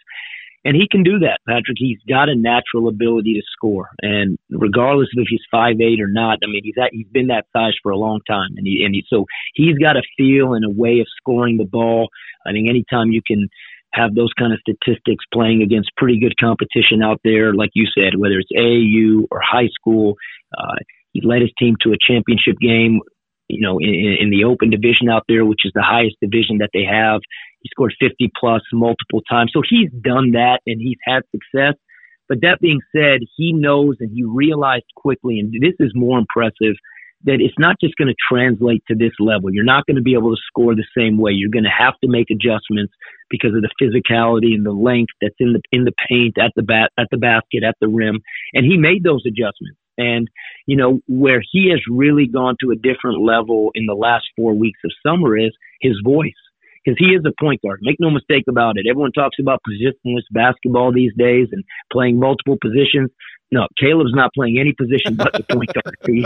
[0.65, 1.78] And he can do that, Patrick.
[1.78, 6.10] He's got a natural ability to score, and regardless of if he's five eight or
[6.10, 8.84] not, I mean, he's at, he's been that size for a long time, and he
[8.84, 12.10] and he, so he's got a feel and a way of scoring the ball.
[12.46, 13.48] I think anytime you can
[13.93, 18.17] have those kind of statistics playing against pretty good competition out there, like you said,
[18.17, 20.15] whether it's AAU or high school,
[20.58, 20.76] uh,
[21.13, 23.00] he led his team to a championship game
[23.48, 26.70] you know, in, in the open division out there, which is the highest division that
[26.74, 27.22] they have.
[27.67, 29.51] Scored 50 plus multiple times.
[29.53, 31.75] So he's done that and he's had success.
[32.27, 36.75] But that being said, he knows and he realized quickly, and this is more impressive,
[37.23, 39.51] that it's not just going to translate to this level.
[39.51, 41.32] You're not going to be able to score the same way.
[41.32, 42.93] You're going to have to make adjustments
[43.30, 46.63] because of the physicality and the length that's in the in the paint at the
[46.63, 48.19] bat at the basket at the rim.
[48.53, 49.80] And he made those adjustments.
[49.97, 50.27] And,
[50.67, 54.53] you know, where he has really gone to a different level in the last four
[54.53, 55.51] weeks of summer is
[55.82, 56.38] his voice.
[56.88, 57.80] Because he is a point guard.
[57.82, 58.86] Make no mistake about it.
[58.89, 63.10] Everyone talks about positionless basketball these days and playing multiple positions.
[63.52, 65.95] No, Caleb's not playing any position but the point guard.
[66.06, 66.26] He,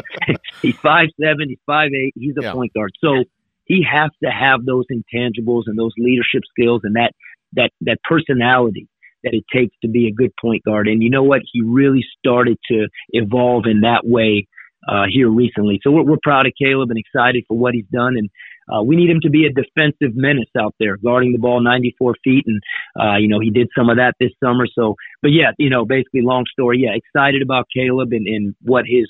[0.62, 2.54] he's five seven, he's five eight, he's a yeah.
[2.54, 2.92] point guard.
[3.04, 3.24] So
[3.66, 7.14] he has to have those intangibles and those leadership skills and that
[7.54, 8.88] that that personality
[9.24, 10.88] that it takes to be a good point guard.
[10.88, 11.42] And you know what?
[11.52, 14.48] He really started to evolve in that way
[14.88, 15.80] uh, here recently.
[15.84, 18.16] So we're, we're proud of Caleb and excited for what he's done.
[18.18, 18.30] And
[18.72, 22.16] uh, we need him to be a defensive menace out there, guarding the ball 94
[22.24, 22.46] feet.
[22.48, 22.62] And,
[23.00, 24.66] uh, you know, he did some of that this summer.
[24.74, 26.80] So, but yeah, you know, basically, long story.
[26.80, 29.08] Yeah, excited about Caleb and, and what his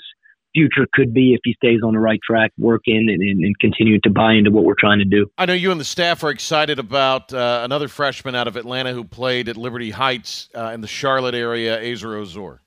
[0.53, 4.01] future could be if he stays on the right track, working and, and, and continuing
[4.03, 5.27] to buy into what we're trying to do.
[5.37, 8.93] I know you and the staff are excited about uh, another freshman out of Atlanta
[8.93, 12.59] who played at Liberty Heights uh, in the Charlotte area, Ezra Ausar.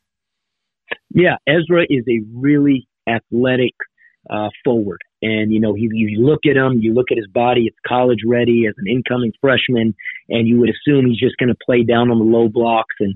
[1.11, 3.75] Yeah, Ezra is a really athletic
[4.31, 5.01] uh, forward.
[5.25, 8.21] And, you know, he, you look at him, you look at his body, it's college
[8.27, 9.95] ready as an incoming freshman,
[10.29, 13.15] and you would assume he's just going to play down on the low blocks and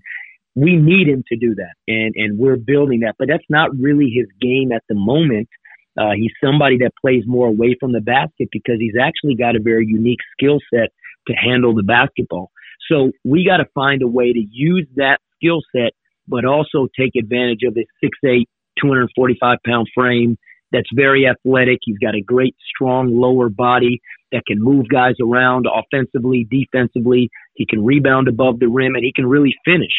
[0.59, 3.15] we need him to do that, and and we're building that.
[3.19, 5.49] But that's not really his game at the moment.
[5.97, 9.61] Uh, he's somebody that plays more away from the basket because he's actually got a
[9.63, 10.91] very unique skill set
[11.27, 12.51] to handle the basketball.
[12.91, 15.93] So we got to find a way to use that skill set,
[16.27, 18.45] but also take advantage of his 6'8",
[18.81, 20.39] 245 pound frame
[20.73, 21.79] that's very athletic.
[21.83, 24.01] He's got a great, strong lower body
[24.33, 27.31] that can move guys around offensively, defensively.
[27.55, 29.93] He can rebound above the rim, and he can really finish.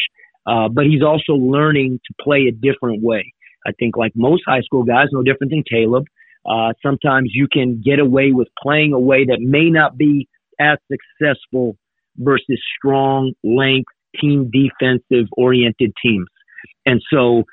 [0.46, 3.32] Uh, but he's also learning to play a different way.
[3.66, 6.04] I think, like most high school guys, no different than Caleb.
[6.48, 10.26] Uh, sometimes you can get away with playing a way that may not be
[10.58, 11.76] as successful
[12.16, 16.26] versus strong, length, team defensive oriented teams.
[16.86, 17.44] And so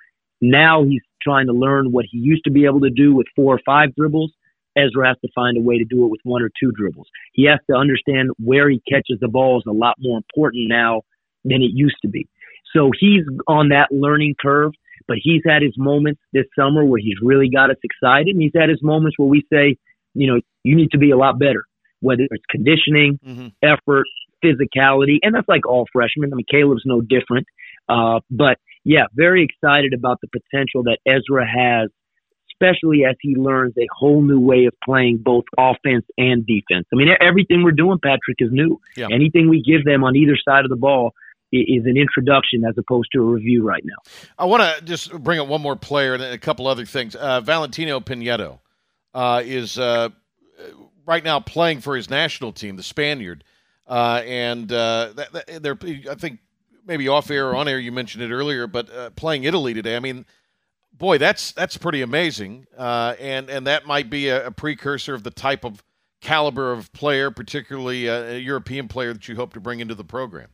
[0.41, 3.55] now he's trying to learn what he used to be able to do with four
[3.55, 4.31] or five dribbles.
[4.77, 7.07] Ezra has to find a way to do it with one or two dribbles.
[7.33, 11.01] He has to understand where he catches the ball is a lot more important now
[11.43, 12.27] than it used to be.
[12.75, 14.71] So he's on that learning curve,
[15.07, 18.35] but he's had his moments this summer where he's really got us excited.
[18.35, 19.77] And he's had his moments where we say,
[20.13, 21.63] you know, you need to be a lot better,
[22.01, 23.47] whether it's conditioning, mm-hmm.
[23.63, 24.05] effort,
[24.43, 25.17] physicality.
[25.23, 26.31] And that's like all freshmen.
[26.31, 27.47] I mean, Caleb's no different.
[27.89, 28.57] Uh, but
[28.87, 31.89] yeah, very excited about the potential that Ezra has,
[32.53, 36.87] especially as he learns a whole new way of playing both offense and defense.
[36.93, 38.79] I mean, everything we're doing, Patrick, is new.
[38.95, 39.07] Yeah.
[39.11, 41.11] Anything we give them on either side of the ball
[41.51, 43.95] is an introduction as opposed to a review right now.
[44.39, 47.13] I want to just bring up one more player and a couple other things.
[47.13, 48.61] Uh, Valentino Pinedo
[49.13, 50.09] uh, is uh,
[51.05, 53.43] right now playing for his national team, the Spaniard,
[53.85, 55.13] uh, and uh,
[55.59, 55.77] they're
[56.09, 56.39] I think
[56.87, 59.95] maybe off air or on air you mentioned it earlier, but uh, playing Italy today.
[59.95, 60.25] I mean,
[60.93, 65.31] boy, that's that's pretty amazing, and and that might be a, a, precursor of the
[65.31, 65.83] type of
[66.21, 70.49] caliber of player, particularly a European player that you hope to bring into the program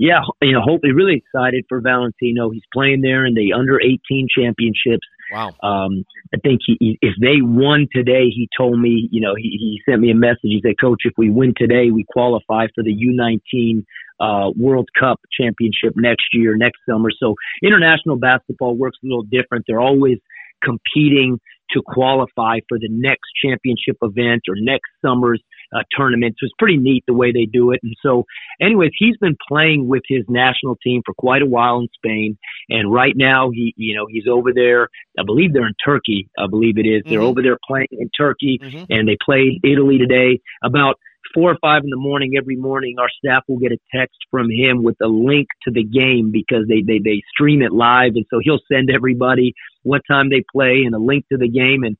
[0.00, 2.48] yeah, you know, hopefully really excited for Valentino.
[2.48, 5.06] He's playing there in the under 18 championships.
[5.30, 5.50] Wow.
[5.62, 6.04] Um,
[6.34, 10.00] I think he, if they won today, he told me, you know, he, he sent
[10.00, 10.38] me a message.
[10.42, 13.84] He said, Coach, if we win today, we qualify for the U19
[14.20, 17.10] uh, World Cup championship next year, next summer.
[17.18, 19.64] So international basketball works a little different.
[19.66, 20.18] They're always
[20.62, 21.40] competing
[21.72, 25.42] to qualify for the next championship event or next summer's
[25.74, 26.34] uh, tournament.
[26.38, 27.80] So it's pretty neat the way they do it.
[27.82, 28.24] And so,
[28.60, 32.36] anyways, he's been playing with his national team for quite a while in Spain,
[32.68, 34.88] and right now he, you know, he's over there.
[35.18, 36.28] I believe they're in Turkey.
[36.38, 37.02] I believe it is.
[37.02, 37.10] Mm-hmm.
[37.10, 38.84] They're over there playing in Turkey, mm-hmm.
[38.90, 40.40] and they played Italy today.
[40.64, 40.96] About
[41.34, 44.50] four or five in the morning every morning, our staff will get a text from
[44.50, 48.12] him with a link to the game because they, they, they stream it live.
[48.14, 51.84] And so he'll send everybody what time they play and a link to the game.
[51.84, 51.96] And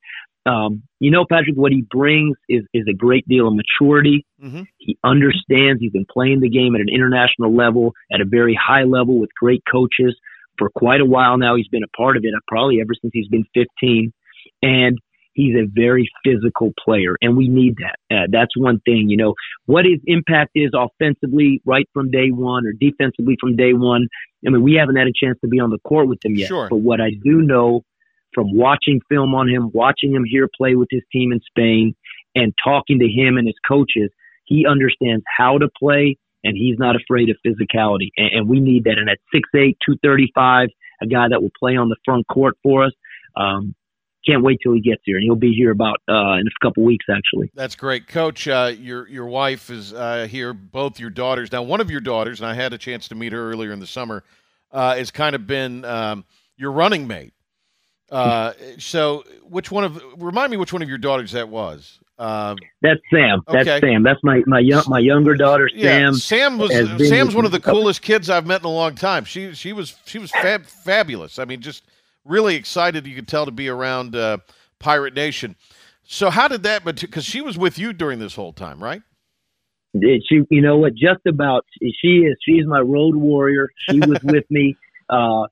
[0.46, 4.24] um, you know, Patrick, what he brings is is a great deal of maturity.
[4.42, 4.62] Mm-hmm.
[4.78, 5.80] He understands.
[5.80, 9.30] He's been playing the game at an international level, at a very high level, with
[9.38, 10.16] great coaches
[10.58, 11.56] for quite a while now.
[11.56, 14.12] He's been a part of it, probably ever since he's been 15,
[14.62, 14.98] and
[15.34, 18.14] he's a very physical player, and we need that.
[18.14, 19.08] Uh, that's one thing.
[19.08, 19.34] You know,
[19.66, 24.08] what his impact is offensively right from day one, or defensively from day one.
[24.46, 26.48] I mean, we haven't had a chance to be on the court with him yet.
[26.48, 26.68] Sure.
[26.68, 27.82] But what I do know
[28.34, 31.94] from watching film on him, watching him here play with his team in Spain,
[32.34, 34.10] and talking to him and his coaches,
[34.44, 38.10] he understands how to play and he's not afraid of physicality.
[38.16, 38.98] And, and we need that.
[38.98, 40.68] And at 6'8, 235,
[41.02, 42.92] a guy that will play on the front court for us.
[43.36, 43.74] Um,
[44.26, 46.84] can't wait till he gets here, and he'll be here about uh, in a couple
[46.84, 47.50] weeks, actually.
[47.54, 48.46] That's great, Coach.
[48.46, 50.52] Uh, your your wife is uh, here.
[50.52, 51.52] Both your daughters.
[51.52, 53.80] Now, one of your daughters, and I had a chance to meet her earlier in
[53.80, 54.22] the summer,
[54.72, 56.24] uh, has kind of been um,
[56.56, 57.32] your running mate.
[58.10, 62.00] Uh, so, which one of remind me which one of your daughters that was?
[62.18, 63.40] Um, That's Sam.
[63.46, 63.80] That's okay.
[63.80, 64.02] Sam.
[64.02, 65.78] That's my my young my younger daughter Sam.
[65.78, 66.70] Yeah, Sam was
[67.08, 69.24] Sam's one of the coolest kids I've met in a long time.
[69.24, 71.38] She she was she was fab, fabulous.
[71.38, 71.84] I mean, just
[72.24, 73.06] really excited.
[73.06, 74.38] You could tell to be around uh,
[74.78, 75.56] Pirate Nation.
[76.04, 76.84] So how did that?
[76.84, 79.02] Because she was with you during this whole time, right?
[79.98, 80.40] Did she?
[80.50, 80.94] You know what?
[80.94, 81.64] Just about.
[81.80, 82.36] She is.
[82.46, 83.68] She's my road warrior.
[83.88, 84.76] She was with me.
[85.12, 85.48] Uh,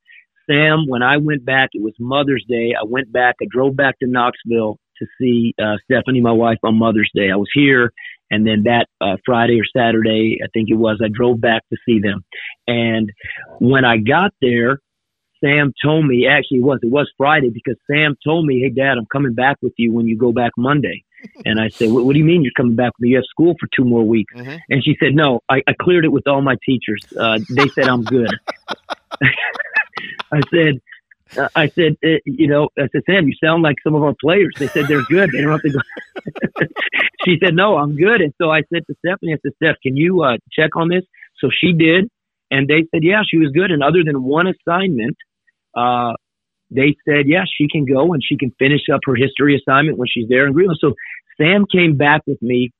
[0.49, 2.75] Sam, when I went back, it was Mother's Day.
[2.81, 3.35] I went back.
[3.43, 7.31] I drove back to Knoxville to see uh, Stephanie, my wife, on Mother's Day.
[7.33, 7.93] I was here,
[8.31, 11.77] and then that uh, Friday or Saturday, I think it was, I drove back to
[11.87, 12.25] see them.
[12.67, 13.11] And
[13.59, 14.81] when I got there,
[15.41, 18.97] Sam told me, actually, it was it was Friday because Sam told me, "Hey, Dad,
[18.99, 21.05] I'm coming back with you when you go back Monday."
[21.45, 23.09] And I said, what, what, do you mean you're coming back with me?
[23.09, 24.57] You have school for two more weeks." Mm-hmm.
[24.71, 27.01] And she said, "No, I, I cleared it with all my teachers.
[27.19, 28.31] Uh, they said I'm good."
[30.33, 30.81] I said,
[31.37, 34.15] uh, I said, uh, you know, I said, Sam, you sound like some of our
[34.21, 34.55] players.
[34.59, 35.31] They said they're good.
[35.33, 35.81] They don't have to go.
[37.25, 38.21] she said, no, I'm good.
[38.21, 41.05] And so I said to Stephanie, I said, Steph, can you uh, check on this?
[41.41, 42.09] So she did.
[42.51, 43.71] And they said, yeah, she was good.
[43.71, 45.17] And other than one assignment,
[45.79, 46.13] uh,
[46.71, 50.09] they said, yeah, she can go and she can finish up her history assignment when
[50.13, 50.77] she's there in Greenville.
[50.81, 50.95] So
[51.41, 52.71] Sam came back with me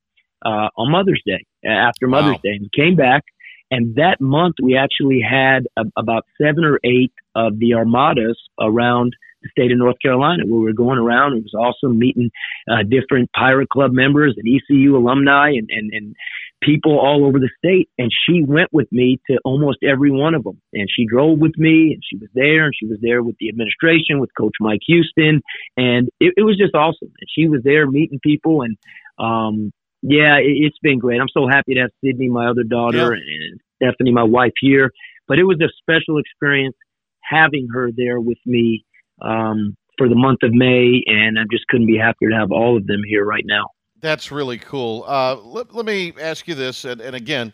[0.45, 2.41] uh, on Mother's Day, after Mother's wow.
[2.43, 2.55] Day.
[2.59, 3.23] And came back.
[3.71, 9.13] And that month, we actually had a, about seven or eight of the armadas around
[9.41, 11.37] the state of North Carolina where we were going around.
[11.37, 12.29] It was awesome meeting
[12.69, 16.15] uh, different Pirate Club members and ECU alumni and, and, and
[16.61, 17.89] people all over the state.
[17.97, 20.61] And she went with me to almost every one of them.
[20.73, 23.49] And she drove with me and she was there and she was there with the
[23.49, 25.41] administration, with Coach Mike Houston.
[25.77, 27.11] And it, it was just awesome.
[27.19, 28.61] And she was there meeting people.
[28.61, 28.77] And,
[29.17, 29.71] um,
[30.01, 31.19] yeah, it, has been great.
[31.19, 33.49] I'm so happy to have Sydney, my other daughter, yeah.
[33.49, 34.91] and Stephanie, my wife here.
[35.27, 36.75] But it was a special experience
[37.21, 38.85] having her there with me
[39.21, 42.77] um, for the month of May, and I just couldn't be happier to have all
[42.77, 43.67] of them here right now.
[44.01, 45.03] That's really cool.
[45.07, 47.53] Uh, let, let me ask you this, and, and again,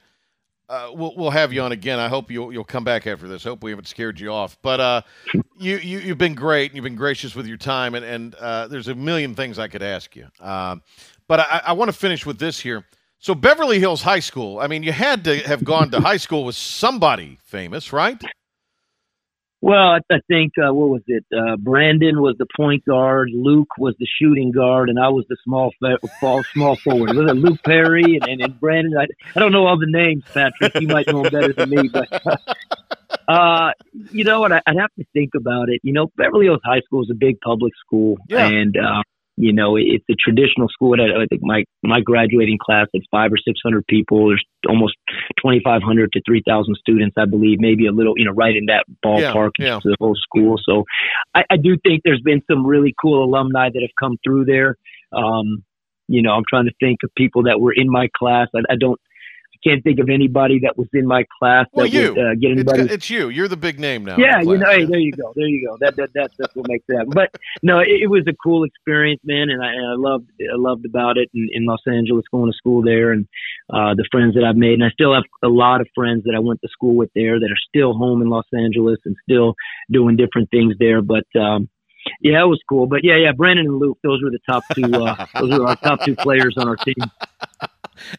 [0.68, 2.00] uh, we'll we'll have you on again.
[2.00, 3.44] I hope you'll you'll come back after this.
[3.44, 4.58] Hope we haven't scared you off.
[4.62, 5.02] But uh,
[5.60, 6.72] you you you've been great.
[6.72, 9.68] and You've been gracious with your time, and and uh, there's a million things I
[9.68, 10.28] could ask you.
[10.40, 10.78] Uh,
[11.28, 12.86] but I, I want to finish with this here.
[13.20, 14.60] So Beverly Hills High School.
[14.60, 18.22] I mean, you had to have gone to high school with somebody famous, right?
[19.66, 21.26] Well, I, I think uh, what was it?
[21.36, 25.38] Uh, Brandon was the point guard, Luke was the shooting guard, and I was the
[25.44, 25.98] small fa-
[26.54, 27.16] small forward.
[27.16, 28.94] Was it Luke Perry and, and, and Brandon?
[28.96, 30.80] I, I don't know all the names, Patrick.
[30.80, 32.08] You might know them better than me, but
[33.28, 33.72] uh,
[34.12, 34.52] you know what?
[34.52, 35.80] I, I'd have to think about it.
[35.82, 38.46] You know, Beverly Hills High School is a big public school, Yeah.
[38.46, 39.02] and uh,
[39.38, 40.96] you know it's a traditional school.
[41.00, 44.30] I I think my my graduating class had five or six hundred people.
[44.30, 44.96] There's almost
[45.42, 48.56] twenty five hundred to three thousand students, I believe, maybe a little, you know, right
[48.56, 49.80] in that ballpark Yeah, yeah.
[49.84, 50.58] the whole school.
[50.64, 50.86] So
[51.34, 54.78] I, I do think there's been some really cool alumni that have come through there.
[55.12, 55.64] Um,
[56.08, 58.48] you know, I'm trying to think of people that were in my class.
[58.56, 59.00] I, I don't,
[59.66, 62.14] can't think of anybody that was in my class Well, that you.
[62.14, 62.94] would uh, get It's, anybody.
[62.94, 63.30] it's you.
[63.30, 64.18] You're the big name now.
[64.18, 65.78] yeah, you know, hey, there you go, there you go.
[65.80, 67.10] That that, that that's what makes happen.
[67.10, 67.32] But
[67.64, 70.86] no, it, it was a cool experience, man, and I, and I loved I loved
[70.86, 73.28] about it in, in Los Angeles, going to school there, and
[73.74, 76.36] uh, the friends that I've made, and I still have a lot of friends that
[76.36, 79.56] I went to school with there that are still home in Los Angeles and still
[79.92, 81.02] doing different things there.
[81.02, 81.70] But um,
[82.22, 82.86] yeah, it was cool.
[82.88, 84.84] But yeah, yeah, Brandon and Luke, those were the top two.
[84.94, 86.96] Uh, those were our top two players on our team.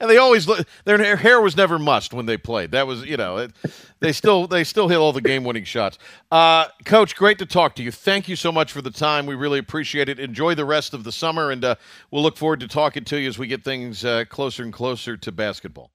[0.01, 2.71] And they always look their hair was never mussed when they played.
[2.73, 3.53] That was you know it,
[4.01, 5.99] they still they still hit all the game winning shots.
[6.31, 7.91] Uh, coach great to talk to you.
[7.91, 9.27] Thank you so much for the time.
[9.27, 10.19] We really appreciate it.
[10.19, 11.75] Enjoy the rest of the summer and uh,
[12.11, 15.17] we'll look forward to talking to you as we get things uh, closer and closer
[15.17, 15.91] to basketball.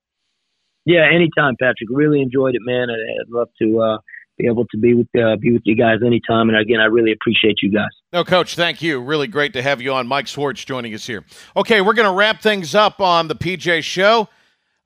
[0.85, 1.89] Yeah, anytime, Patrick.
[1.89, 2.89] Really enjoyed it, man.
[2.89, 3.97] I- I'd love to uh,
[4.41, 6.49] be able to be with uh, be with you guys anytime.
[6.49, 7.89] And again, I really appreciate you guys.
[8.13, 11.23] no coach thank you really great to have you on Mike Schwartz joining us here
[11.55, 14.27] okay we're going to wrap things up on the pj show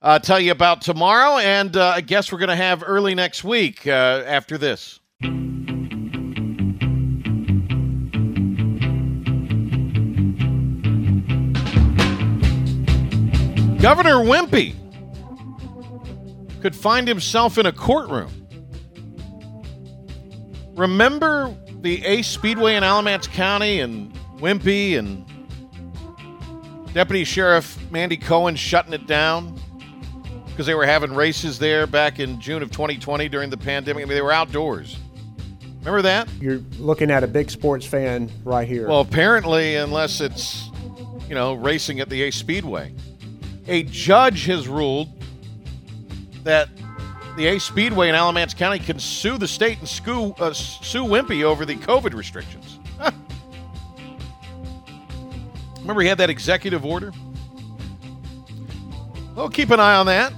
[0.01, 3.43] uh, tell you about tomorrow and uh, i guess we're going to have early next
[3.43, 4.99] week uh, after this
[13.81, 14.73] Governor Wimpy
[16.59, 18.44] could find himself in a courtroom.
[20.75, 25.25] Remember the Ace Speedway in Alamance County and Wimpy and
[26.93, 29.59] Deputy Sheriff Mandy Cohen shutting it down
[30.47, 34.03] because they were having races there back in June of 2020 during the pandemic.
[34.03, 34.97] I mean, they were outdoors.
[35.79, 36.27] Remember that?
[36.41, 38.87] You're looking at a big sports fan right here.
[38.87, 40.69] Well, apparently, unless it's,
[41.29, 42.93] you know, racing at the Ace Speedway.
[43.67, 45.09] A judge has ruled
[46.43, 46.69] that
[47.35, 51.43] the Ace Speedway in Alamance County can sue the state and sue, uh, sue Wimpy
[51.43, 52.79] over the COVID restrictions.
[55.79, 57.11] Remember, he had that executive order?
[59.35, 60.33] Well, keep an eye on that.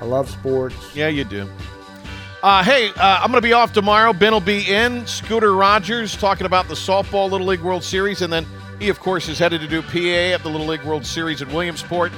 [0.00, 0.76] I love sports.
[0.94, 1.48] Yeah, you do.
[2.40, 4.12] Uh, hey, uh, I'm going to be off tomorrow.
[4.12, 5.04] Ben will be in.
[5.08, 8.46] Scooter Rogers talking about the softball Little League World Series, and then
[8.78, 11.48] he, of course, is headed to do PA at the Little League World Series at
[11.48, 12.12] Williamsport.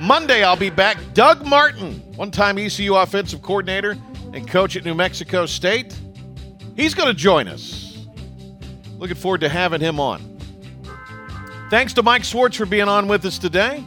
[0.00, 0.96] Monday, I'll be back.
[1.12, 3.98] Doug Martin, one-time ECU offensive coordinator
[4.32, 5.94] and coach at New Mexico State,
[6.74, 8.06] he's going to join us.
[8.96, 10.38] Looking forward to having him on.
[11.68, 13.84] Thanks to Mike Schwartz for being on with us today.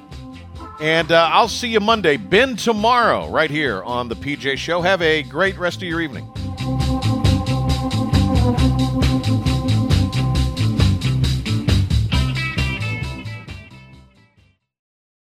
[0.80, 2.18] And uh, I'll see you Monday.
[2.18, 4.82] Ben tomorrow, right here on the PJ Show.
[4.82, 6.32] Have a great rest of your evening.